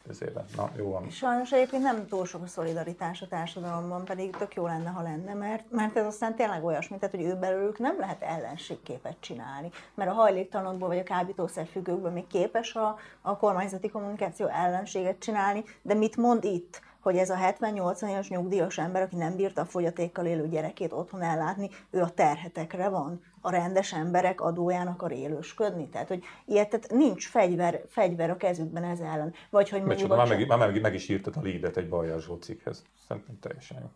[0.10, 0.46] közében.
[0.56, 1.10] Na, jó van.
[1.10, 5.34] Sajnos egyébként nem túl sok a szolidaritás a társadalomban, pedig tök jó lenne, ha lenne,
[5.34, 10.10] mert, mert ez aztán tényleg olyasmi, tehát hogy ő belőlük nem lehet ellenségképet csinálni, mert
[10.10, 15.94] a hajléktalanokból vagy a kábítószer függőkből még képes a, a kormányzati kommunikáció ellenséget csinálni, de
[15.94, 16.82] mit mond itt?
[17.00, 21.22] hogy ez a 70-80 éves nyugdíjas ember, aki nem bírta a fogyatékkal élő gyerekét otthon
[21.22, 25.88] ellátni, ő a terhetekre van a rendes emberek adójának a élősködni.
[25.88, 29.34] Tehát, hogy ilyet, tehát nincs fegyver, fegyver a kezükben ez ellen.
[29.50, 30.16] Vagy hogy mondjuk...
[30.16, 32.84] Már, meg, már meg, meg, is írtad a leadet egy Zsolt cikkhez.
[33.08, 33.92] Szerintem teljesen.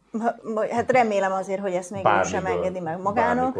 [0.69, 3.57] Hát remélem azért, hogy ezt még ő sem engedi meg magának.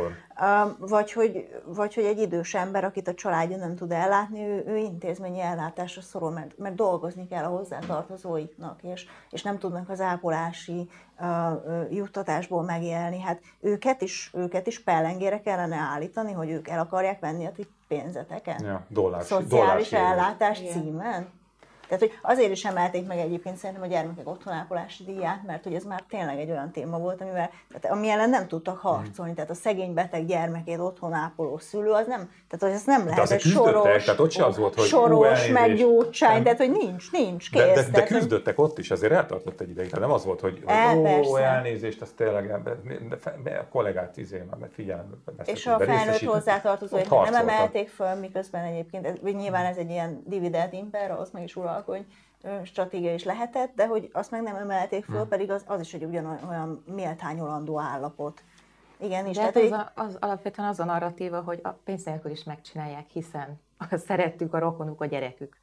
[0.80, 4.78] Vagy hogy, vagy hogy egy idős ember, akit a családja nem tud ellátni, ő, ő
[4.78, 10.90] intézményi ellátásra szorul, mert, mert dolgozni kell a hozzátartozóiknak, és, és nem tudnak az ápolási
[11.90, 13.20] juttatásból megélni.
[13.20, 17.68] Hát őket is, őket is pellengére kellene állítani, hogy ők el akarják venni a ti
[17.88, 18.62] pénzeteket.
[18.62, 21.28] Ja, dollár, Szociális ellátás címen.
[21.98, 25.84] Tehát, hogy azért is emelték meg egyébként szerintem a gyermekek otthonápolási díját, mert hogy ez
[25.84, 29.32] már tényleg egy olyan téma volt, amivel, tehát ami ellen nem tudtak harcolni.
[29.32, 29.36] Mm.
[29.36, 33.42] Tehát a szegény beteg gyermekét otthonápoló szülő, az nem, tehát hogy ez nem lehet egy
[33.42, 37.62] soros, tehát ott se az volt, hogy soros meggyógycsány, tehát hogy nincs, nincs kész.
[37.62, 40.62] De, de, de küzdöttek ott is, azért eltartott egy ideig, tehát nem az volt, hogy,
[40.66, 42.52] hogy e, ó, elnézést, ez tényleg,
[43.46, 45.16] a kollégát izé, mert figyelembe
[45.46, 51.12] És a felnőtt hozzátartozóit nem emelték föl, miközben egyébként, nyilván ez egy ilyen dividend imper,
[51.12, 52.06] az meg is ural hogy
[52.64, 55.28] stratégia is lehetett, de hogy azt meg nem emelték föl, hmm.
[55.28, 58.44] pedig az, az is egy ugyanolyan méltányolandó állapot.
[58.98, 62.32] Igen, és de tehát, hát az, az, alapvetően az a narratíva, hogy a pénz nélkül
[62.32, 63.62] is megcsinálják, hiszen
[64.08, 65.62] szerettük a rokonuk, a gyerekük.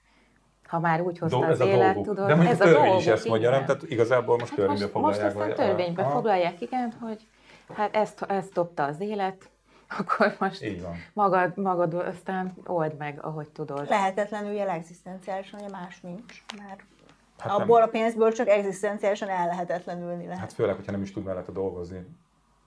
[0.68, 2.04] Ha már úgy hozta Do, az élet, dolguk.
[2.04, 3.64] tudod, de ez a dolguk, is ezt mondja, nem?
[3.64, 5.34] Tehát igazából most hát törvénybe most, foglalják.
[5.34, 7.26] Most aztán törvénybe foglalják, igen, hogy
[7.74, 9.50] hát ezt, ezt dobta az élet,
[9.98, 10.94] akkor most Így van.
[11.12, 13.88] Magad, magad aztán old meg, ahogy tudod.
[13.88, 16.82] Lehetetlenül jel egzisztenciálisan, hogy más nincs, mert
[17.38, 17.88] hát abból nem.
[17.88, 20.38] a pénzből csak egzisztenciálisan el lehetetlenülni lehet.
[20.38, 22.06] Hát főleg, hogyha nem is tud mellette dolgozni,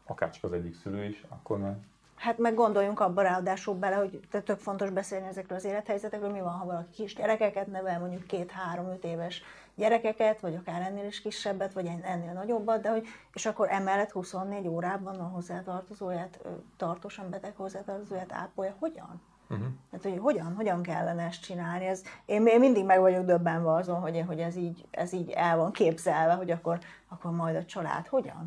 [0.06, 1.78] akár csak az egyik szülő is, akkor már
[2.16, 6.54] Hát meg gondoljunk abba ráadásul bele, hogy tök fontos beszélni ezekről az élethelyzetekről, mi van,
[6.54, 9.44] ha valaki kis gyerekeket nevel, mondjuk két-három-öt éves
[9.76, 14.68] gyerekeket, vagy akár ennél is kisebbet, vagy ennél nagyobbat, de hogy, és akkor emellett 24
[14.68, 16.40] órában a hozzátartozóját,
[16.78, 18.76] tartósan beteg hozzátartozóját ápolja.
[18.80, 19.22] Hogyan?
[19.50, 19.68] Uh-huh.
[19.92, 21.86] Hát, hogy hogyan, hogyan kellene ezt csinálni?
[21.86, 25.58] Ez, én, én mindig meg vagyok döbbenve azon, hogy, hogy ez, így, ez így el
[25.58, 28.46] van képzelve, hogy akkor, akkor majd a család hogyan?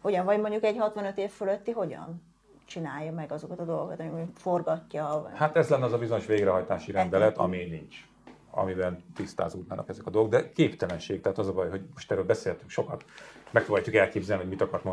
[0.00, 0.24] Hogyan?
[0.24, 2.22] Vagy mondjuk egy 65 év fölötti hogyan?
[2.66, 5.30] csinálja meg azokat a dolgokat, ami forgatja.
[5.34, 8.06] Hát ez lenne az a bizonyos végrehajtási rendelet, ami nincs
[8.54, 12.70] amiben tisztázódnának ezek a dolgok, de képtelenség, tehát az a baj, hogy most erről beszéltünk
[12.70, 13.04] sokat,
[13.50, 14.84] megpróbáljuk elképzelni, hogy mit akart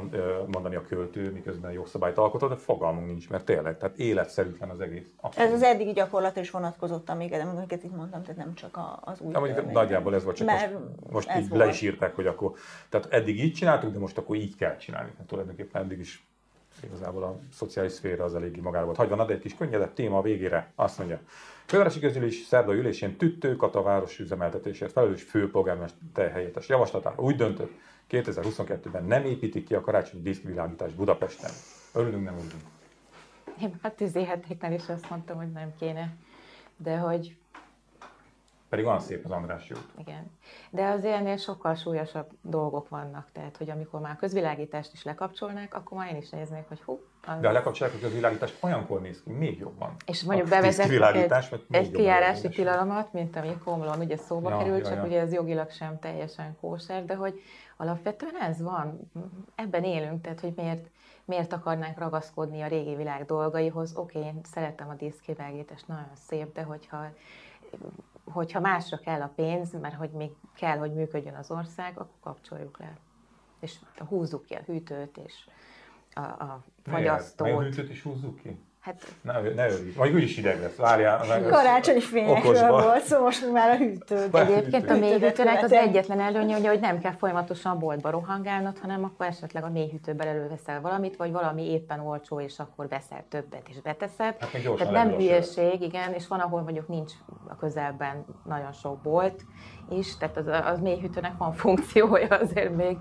[0.47, 5.13] mondani a költő, miközben jogszabályt alkotott, de fogalmunk nincs, mert tényleg, tehát életszerűtlen az egész.
[5.21, 5.49] Abszolút.
[5.49, 9.31] Ez az eddigi gyakorlat is vonatkozott, amiket, amiket itt mondtam, tehát nem csak az új.
[9.31, 10.69] De mondjuk nagyjából ez volt, csak most,
[11.09, 11.61] most így volt.
[11.61, 12.53] le is írták, hogy akkor,
[12.89, 15.11] tehát eddig így csináltuk, de most akkor így kell csinálni.
[15.11, 16.25] Tehát tulajdonképpen eddig is
[16.83, 19.15] igazából a szociális szféra az eléggé magára volt hagyva.
[19.15, 20.71] Na, de egy kis könnyedebb téma a végére.
[20.75, 21.19] Azt mondja,
[21.71, 27.71] Fővárosi Közgyűlés szerda ülésén Tüttőkat a város üzemeltetésért felelős főpolgármester helyettes javaslatára úgy döntött,
[28.09, 31.51] 2022-ben nem építik ki a karácsonyi diszkvilágítást Budapesten.
[31.93, 32.63] Örülünk, nem örülünk.
[33.61, 36.15] Én már tüzéhetéknél is azt mondtam, hogy nem kéne.
[36.77, 37.35] De hogy
[38.71, 39.85] Pedig van szép az András út.
[39.97, 40.31] Igen.
[40.69, 43.27] De az ennél sokkal súlyosabb dolgok vannak.
[43.31, 46.99] Tehát, hogy amikor már a közvilágítást is lekapcsolnák, akkor már én is néznék, hogy hú.
[47.27, 47.39] Az...
[47.39, 49.95] De a lekapcsolják a közvilágítást olyankor néz ki, még jobban.
[50.05, 54.87] És mondjuk bevezetnek egy, egy kijárási tilalmat, mint ami Komlon ugye szóba ja, került, ja,
[54.87, 55.03] csak ja.
[55.03, 57.41] ugye ez jogilag sem teljesen kóser, de hogy
[57.77, 59.11] alapvetően ez van.
[59.55, 60.87] Ebben élünk, tehát hogy miért,
[61.25, 63.95] miért akarnánk ragaszkodni a régi világ dolgaihoz.
[63.95, 67.05] Oké, okay, én szeretem a díszkivágítást, nagyon szép, de hogyha
[68.25, 72.79] hogyha másra kell a pénz, mert hogy még kell, hogy működjön az ország, akkor kapcsoljuk
[72.79, 72.97] le.
[73.59, 75.47] És húzzuk ki a hűtőt, és
[76.13, 77.47] a, a fagyasztót.
[77.47, 77.61] Miért?
[77.61, 78.59] A hűtőt is húzzuk ki?
[78.81, 79.13] Hát...
[79.21, 79.91] Ne, ne örülj.
[79.91, 80.75] Vagy úgyis hideg lesz.
[80.75, 81.25] Várjál.
[81.27, 84.29] Meg Karácsonyi fényekről volt szó, most már a hűtő.
[84.31, 89.03] Egyébként a mélyhűtőnek az egyetlen előnye, ugye, hogy nem kell folyamatosan a boltba rohangálnod, hanem
[89.03, 93.81] akkor esetleg a mélyhűtőben előveszel valamit, vagy valami éppen olcsó, és akkor veszel többet, és
[93.81, 94.35] beteszed.
[94.39, 97.11] Hát Tehát nem hülyeség, igen, és van, ahol mondjuk nincs
[97.47, 99.41] a közelben nagyon sok bolt
[99.89, 102.97] is, tehát az, az mélyhűtőnek van funkciója azért még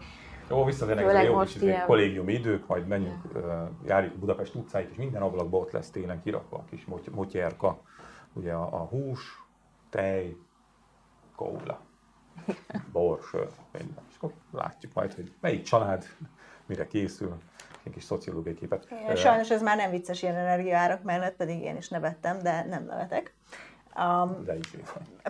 [0.50, 1.86] jó, visszatérnek jó most ilyen...
[1.86, 3.22] kollégiumi idők, majd menjünk,
[3.86, 7.80] járjuk Budapest utcáit, és minden ablakba ott lesz télen kirakva a kis motyerka,
[8.32, 9.44] ugye a, a hús,
[9.90, 10.36] tej,
[11.36, 11.80] kóla,
[12.92, 14.04] bor, sör, minden.
[14.08, 16.04] És akkor látjuk majd, hogy melyik család
[16.66, 17.36] mire készül,
[17.82, 18.88] egy kis szociológiai képet.
[19.14, 23.34] Sajnos ez már nem vicces ilyen energiaárak mellett, pedig én is nevettem, de nem nevetek.
[24.00, 24.70] Um, De is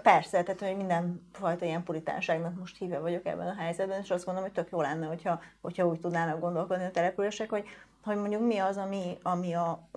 [0.03, 4.49] Persze, tehát hogy mindenfajta ilyen puritánságnak most híve vagyok ebben a helyzetben, és azt gondolom,
[4.51, 7.65] hogy tök jó lenne, hogyha, hogyha úgy tudnának gondolkodni a települések, hogy,
[8.05, 9.89] hogy mondjuk mi az, ami, ami a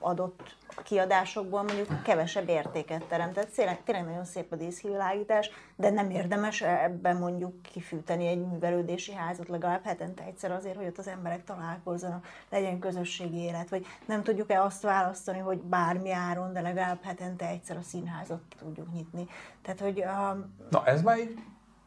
[0.00, 3.32] adott kiadásokból mondjuk kevesebb értéket teremt.
[3.32, 9.12] Tehát tényleg, tényleg nagyon szép a díszkivilágítás, de nem érdemes ebben mondjuk kifűteni egy művelődési
[9.12, 14.22] házat legalább hetente egyszer azért, hogy ott az emberek találkozzanak, legyen közösségi élet, vagy nem
[14.22, 19.26] tudjuk-e azt választani, hogy bármi áron, de legalább hetente egyszer a színházat tudjuk nyitni.
[19.62, 20.00] Tehát, hogy...
[20.00, 20.48] A...
[20.70, 21.38] Na, ez már így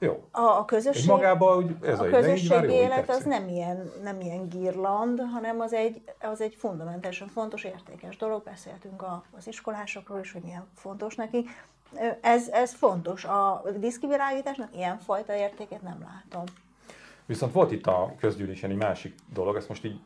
[0.02, 0.28] jó.
[0.32, 4.50] A, a közösség, magában úgy ez a, a közösségi élet az nem ilyen, nem ilyen
[4.50, 8.44] girland, hanem az egy, az egy fundamentálisan fontos, értékes dolog.
[8.44, 11.46] Beszéltünk a, az iskolásokról is, hogy milyen fontos neki.
[12.22, 13.26] Ez, ez fontos.
[13.26, 16.44] A diszkivilágításnak ilyen fajta értéket nem látom.
[17.26, 20.00] Viszont volt itt a közgyűlésen egy másik dolog, ezt most így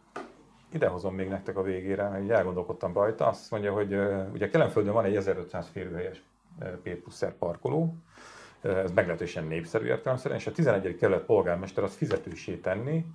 [0.73, 3.27] idehozom még nektek a végére, mert így elgondolkodtam rajta.
[3.27, 3.95] Azt mondja, hogy
[4.33, 6.23] ugye Kelenföldön van egy 1500 férőhelyes
[6.83, 6.89] P
[7.39, 7.95] parkoló,
[8.61, 10.95] ez meglehetősen népszerű értelemszerűen, és a 11.
[10.95, 13.05] kerület polgármester az fizetősé tenni,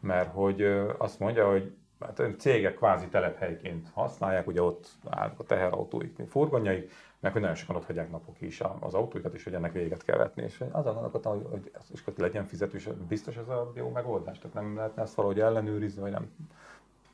[0.00, 0.62] mert hogy
[0.98, 7.32] azt mondja, hogy hát cégek kvázi telephelyként használják, ugye ott állnak a teherautóik, furgonjaik, meg
[7.32, 10.42] hogy nagyon sokan ott hagyják napok is az autóikat, és hogy ennek véget kell vetni.
[10.42, 14.76] És azon gondolkodtam, hogy, hogy is legyen fizetős, biztos ez a jó megoldás, tehát nem
[14.76, 16.30] lehetne ezt valahogy ellenőrizni, vagy nem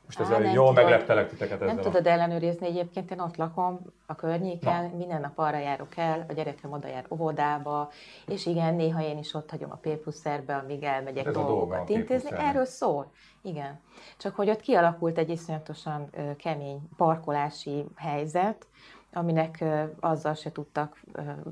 [0.07, 1.73] most ezzel Á, jól megleptelek titeket ezzel.
[1.73, 4.97] Nem tudod ellenőrizni egyébként, én ott lakom a környéken, Na.
[4.97, 7.89] minden nap arra járok el, a gyerekem oda jár óvodába,
[8.27, 12.29] és igen, néha én is ott hagyom a P pluszerbe, amíg elmegyek ez dolgokat intézni.
[12.37, 13.11] Erről szól.
[13.41, 13.79] Igen.
[14.17, 18.67] Csak hogy ott kialakult egy iszonyatosan kemény parkolási helyzet,
[19.13, 19.63] aminek
[19.99, 21.01] azzal se tudtak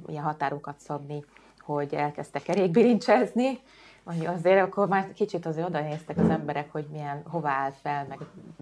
[0.08, 1.26] ilyen határokat szabni,
[1.60, 3.60] hogy elkezdtek kerékbilincsezni,
[4.06, 8.06] hogy azért akkor már kicsit azért oda néztek az emberek, hogy milyen, hová áll fel,
[8.10, 8.20] meg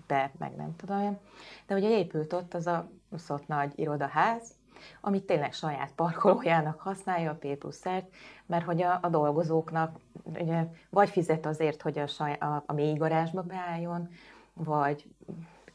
[0.07, 1.17] be, meg nem tudom.
[1.67, 4.55] De ugye épült ott az a szott nagy irodaház,
[5.01, 8.07] amit tényleg saját parkolójának használja a P pluszert,
[8.45, 12.93] mert hogy a, a dolgozóknak ugye, vagy fizet azért, hogy a, saj, a, a mély
[12.93, 14.09] garázsba beálljon,
[14.53, 15.05] vagy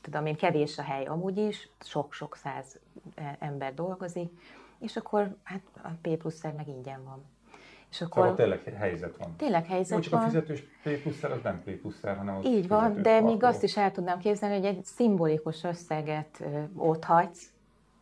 [0.00, 2.78] tudom én, kevés a hely amúgy is, sok-sok száz
[3.14, 4.30] e, ember dolgozik,
[4.78, 7.24] és akkor hát a P pluszer meg ingyen van.
[7.90, 9.34] És akkor szóval tényleg helyzet van.
[9.36, 10.22] Tényleg helyzet Jó, csak van.
[10.22, 13.62] a fizetős P pluszer az nem P pluszer, hanem az Így van, de még azt
[13.62, 16.44] is el tudnám képzelni, hogy egy szimbolikus összeget
[16.76, 17.50] ott hagysz,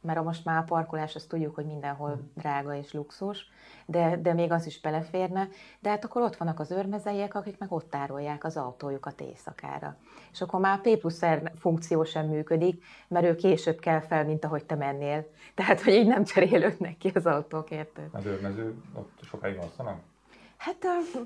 [0.06, 2.30] mert most már a parkolás, azt tudjuk, hogy mindenhol hmm.
[2.34, 3.50] drága és luxus,
[3.86, 5.48] de, de még az is beleférne.
[5.80, 9.96] De hát akkor ott vannak az örmezeiek, akik meg ott tárolják az autójukat éjszakára.
[10.32, 14.44] És akkor már P plusz R funkció sem működik, mert ő később kell fel, mint
[14.44, 15.26] ahogy te mennél.
[15.54, 18.08] Tehát, hogy így nem cserélődnek ki az autók, érted?
[18.12, 20.00] Az őrmező ott sokáig alszanak?
[20.56, 21.18] Hát a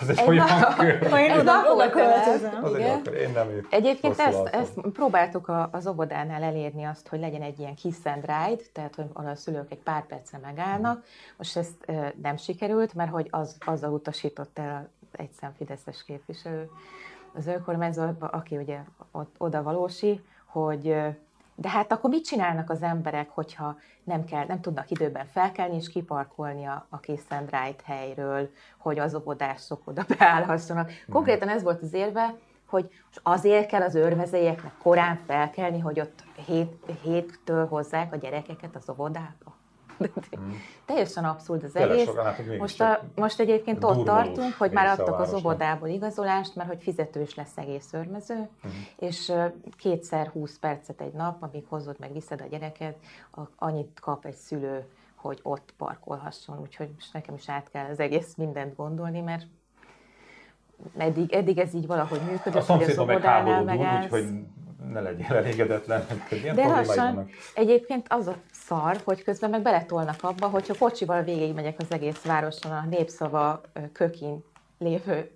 [0.00, 0.46] az egy olyan
[0.78, 1.18] kör.
[1.18, 2.76] Én oda, oda költözöm.
[3.14, 7.96] Én nem Egyébként ezt, ezt próbáltuk az óvodánál elérni azt, hogy legyen egy ilyen kiss
[8.04, 11.04] and ride, tehát hogy a szülők egy pár percre megállnak.
[11.36, 16.70] Most ezt nem sikerült, mert hogy az, azzal utasított el egy szem Fideszes képviselő
[17.34, 18.78] az önkormányzatban, aki ugye
[19.38, 20.96] oda valósi, hogy
[21.54, 25.88] de hát akkor mit csinálnak az emberek, hogyha nem, kell, nem tudnak időben felkelni és
[25.88, 30.86] kiparkolni a, a Kiss and Ride helyről, hogy az óvodások oda beállhassanak.
[30.86, 31.12] Mhm.
[31.12, 32.34] Konkrétan ez volt az érve,
[32.66, 32.90] hogy
[33.22, 36.72] azért kell az őrmezeieknek korán felkelni, hogy ott hét,
[37.02, 39.60] héttől hozzák a gyerekeket az óvodába.
[40.38, 40.50] Mm.
[40.84, 42.04] Teljesen abszurd az egész.
[42.04, 46.82] Sokan, most, a, most egyébként ott tartunk, hogy már adtak az óvodából igazolást, mert hogy
[46.82, 48.70] fizetős lesz egész örmező, mm.
[48.96, 49.32] és
[49.76, 52.96] kétszer 20 percet egy nap, amíg hozod meg viszed a gyereket,
[53.56, 54.84] annyit kap egy szülő,
[55.14, 56.60] hogy ott parkolhasson.
[56.60, 59.46] Úgyhogy most nekem is át kell az egész mindent gondolni, mert
[60.96, 64.04] eddig, eddig ez így valahogy működött, a az óvodánál megállsz.
[64.04, 64.44] Úgyhogy
[64.92, 66.06] ne legyél elégedetlen,
[66.54, 71.86] De lassan egyébként az a szar, hogy közben meg beletolnak abba, hogyha kocsival végigmegyek az
[71.88, 73.60] egész városon a népszava
[73.92, 74.44] kökin
[74.78, 75.30] lévő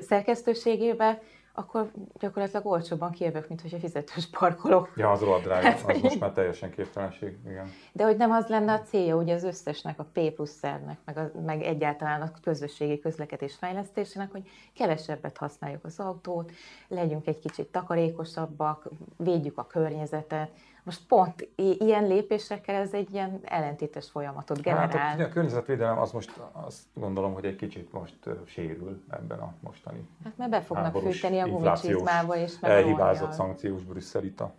[0.00, 1.22] szerkesztőségébe,
[1.56, 4.92] akkor gyakorlatilag olcsóbban kijövök, mint hogyha fizetős parkolok.
[4.96, 7.70] Ja, az rohadt drága, hát, az most már teljesen képtelenség, igen.
[7.92, 11.18] De hogy nem az lenne a célja ugye az összesnek, a P plusz nek meg,
[11.18, 16.52] a, meg egyáltalán a közösségi közlekedés fejlesztésének, hogy kevesebbet használjuk az autót,
[16.88, 20.50] legyünk egy kicsit takarékosabbak, védjük a környezetet,
[20.84, 24.88] most pont ilyen lépésekkel ez egy ilyen ellentétes folyamatot generál.
[24.88, 30.08] Hát a, környezetvédelem az most azt gondolom, hogy egy kicsit most sérül ebben a mostani
[30.24, 34.52] Hát mert be fognak fűteni a gumicsizmába és meg elhibázott szankciós brüsszelita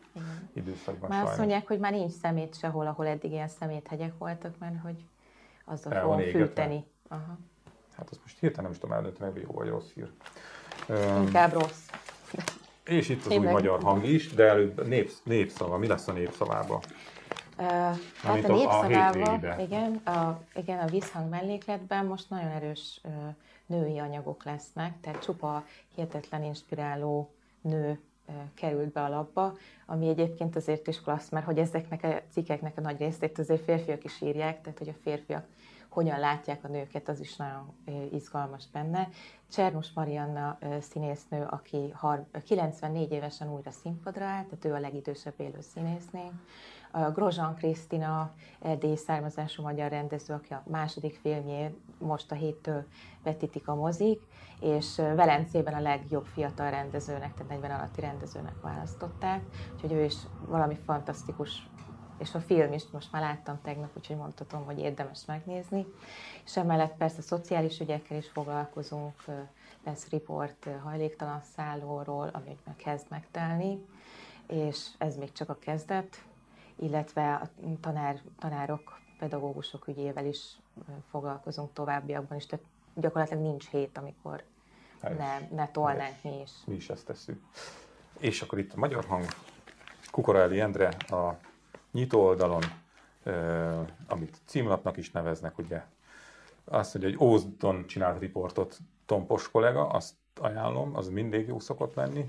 [0.54, 4.82] időszakban Már azt mondják, hogy már nincs szemét sehol, ahol eddig ilyen szeméthegyek voltak, mert
[4.84, 5.06] hogy
[5.66, 6.86] azzal fogom fűteni.
[7.08, 7.38] Aha.
[7.98, 10.12] Hát azt most hirtelen nem is tudom eldönteni, hogy jó vagy rossz hír.
[11.26, 11.90] Inkább rossz.
[12.86, 13.54] És itt az Én új meg...
[13.54, 15.78] magyar hang is, de előbb népsz, népszava.
[15.78, 16.80] Mi lesz a népszavában?
[17.58, 17.66] Uh,
[18.22, 23.12] hát a népszavában, a igen, a, igen, a vízhang mellékletben most nagyon erős uh,
[23.66, 25.66] női anyagok lesznek, tehát csupa
[25.96, 31.58] hihetetlen inspiráló nő uh, került be a labba, ami egyébként azért is klassz, mert hogy
[31.58, 35.46] ezeknek a cikkeknek a nagy részét azért férfiak is írják, tehát hogy a férfiak
[35.96, 37.74] hogyan látják a nőket, az is nagyon
[38.12, 39.10] izgalmas benne.
[39.52, 41.94] Csernus Marianna színésznő, aki
[42.44, 46.22] 94 évesen újra színpadra állt, tehát ő a legidősebb élő színésznő.
[47.14, 48.32] Grozsan Krisztina,
[48.62, 52.86] erdélyi származású magyar rendező, aki a második filmjét most a héttől
[53.24, 54.22] vetítik a mozik,
[54.60, 59.42] és Velencében a legjobb fiatal rendezőnek, tehát 40 alatti rendezőnek választották,
[59.74, 60.16] úgyhogy ő is
[60.48, 61.68] valami fantasztikus
[62.18, 65.86] és a film is most már láttam tegnap, úgyhogy mondhatom, hogy érdemes megnézni.
[66.46, 69.24] És emellett persze szociális ügyekkel is foglalkozunk,
[69.84, 73.86] lesz riport hajléktalan szállóról, ami meg kezd megtelni,
[74.48, 76.24] és ez még csak a kezdet,
[76.76, 77.50] illetve a
[77.82, 80.60] tanár, tanárok, pedagógusok ügyével is
[81.10, 84.44] foglalkozunk továbbiakban is, tehát gyakorlatilag nincs hét, amikor
[85.02, 86.52] ne, ne tolnánk mi is.
[86.66, 87.42] Mi is ezt tesszük.
[88.20, 89.26] És akkor itt a magyar hang,
[90.12, 91.38] Kukorelli Endre, a
[91.96, 92.64] nyitó oldalon,
[94.08, 95.84] amit címlapnak is neveznek, ugye
[96.66, 102.26] azt hogy Ózdon csinált riportot Tompos kollega, azt ajánlom, az mindig jó szokott lenni.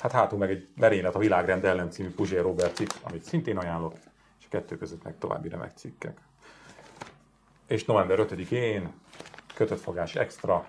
[0.00, 3.94] Hát hátul meg egy merénylet a világrend ellen című Puzsér Robert cikk, amit szintén ajánlok,
[4.38, 6.20] és a kettő között meg további remek cikkek.
[7.66, 8.92] És november 5-én
[9.54, 10.66] kötött fogás extra,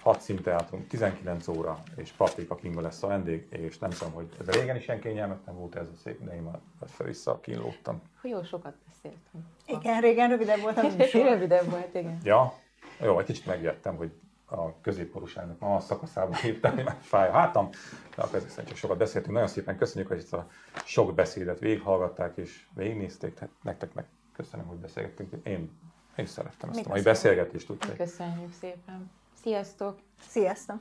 [0.00, 4.50] 6 színteátrum, 19 óra, és Paprika Kinga lesz a vendég, és nem tudom, hogy ez
[4.50, 8.02] régen is ilyen kényelmetlen volt ez a szép, de én már össze-vissza kínlódtam.
[8.22, 9.46] Jó sokat beszéltem.
[9.66, 11.22] Igen, régen rövidebb volt a műsor.
[11.22, 12.18] rövidebb volt, igen.
[12.24, 12.54] Ja,
[13.00, 14.12] jó, egy kicsit megjettem, hogy
[14.50, 17.68] a középkorúságnak ma a szakaszában hívtam, mert fáj a hátam,
[18.16, 19.32] de akkor ezek csak sokat beszéltünk.
[19.34, 20.48] Nagyon szépen köszönjük, hogy ezt a
[20.84, 23.34] sok beszédet végighallgatták és végignézték.
[23.34, 25.32] Tehát nektek meg köszönöm, hogy beszélgettünk.
[25.46, 25.70] Én,
[26.16, 27.72] én szerettem ezt Mi a mai beszélgetést.
[27.96, 29.10] Köszönjük szépen.
[29.42, 29.98] Sziasztok!
[30.28, 30.76] Sziasztok!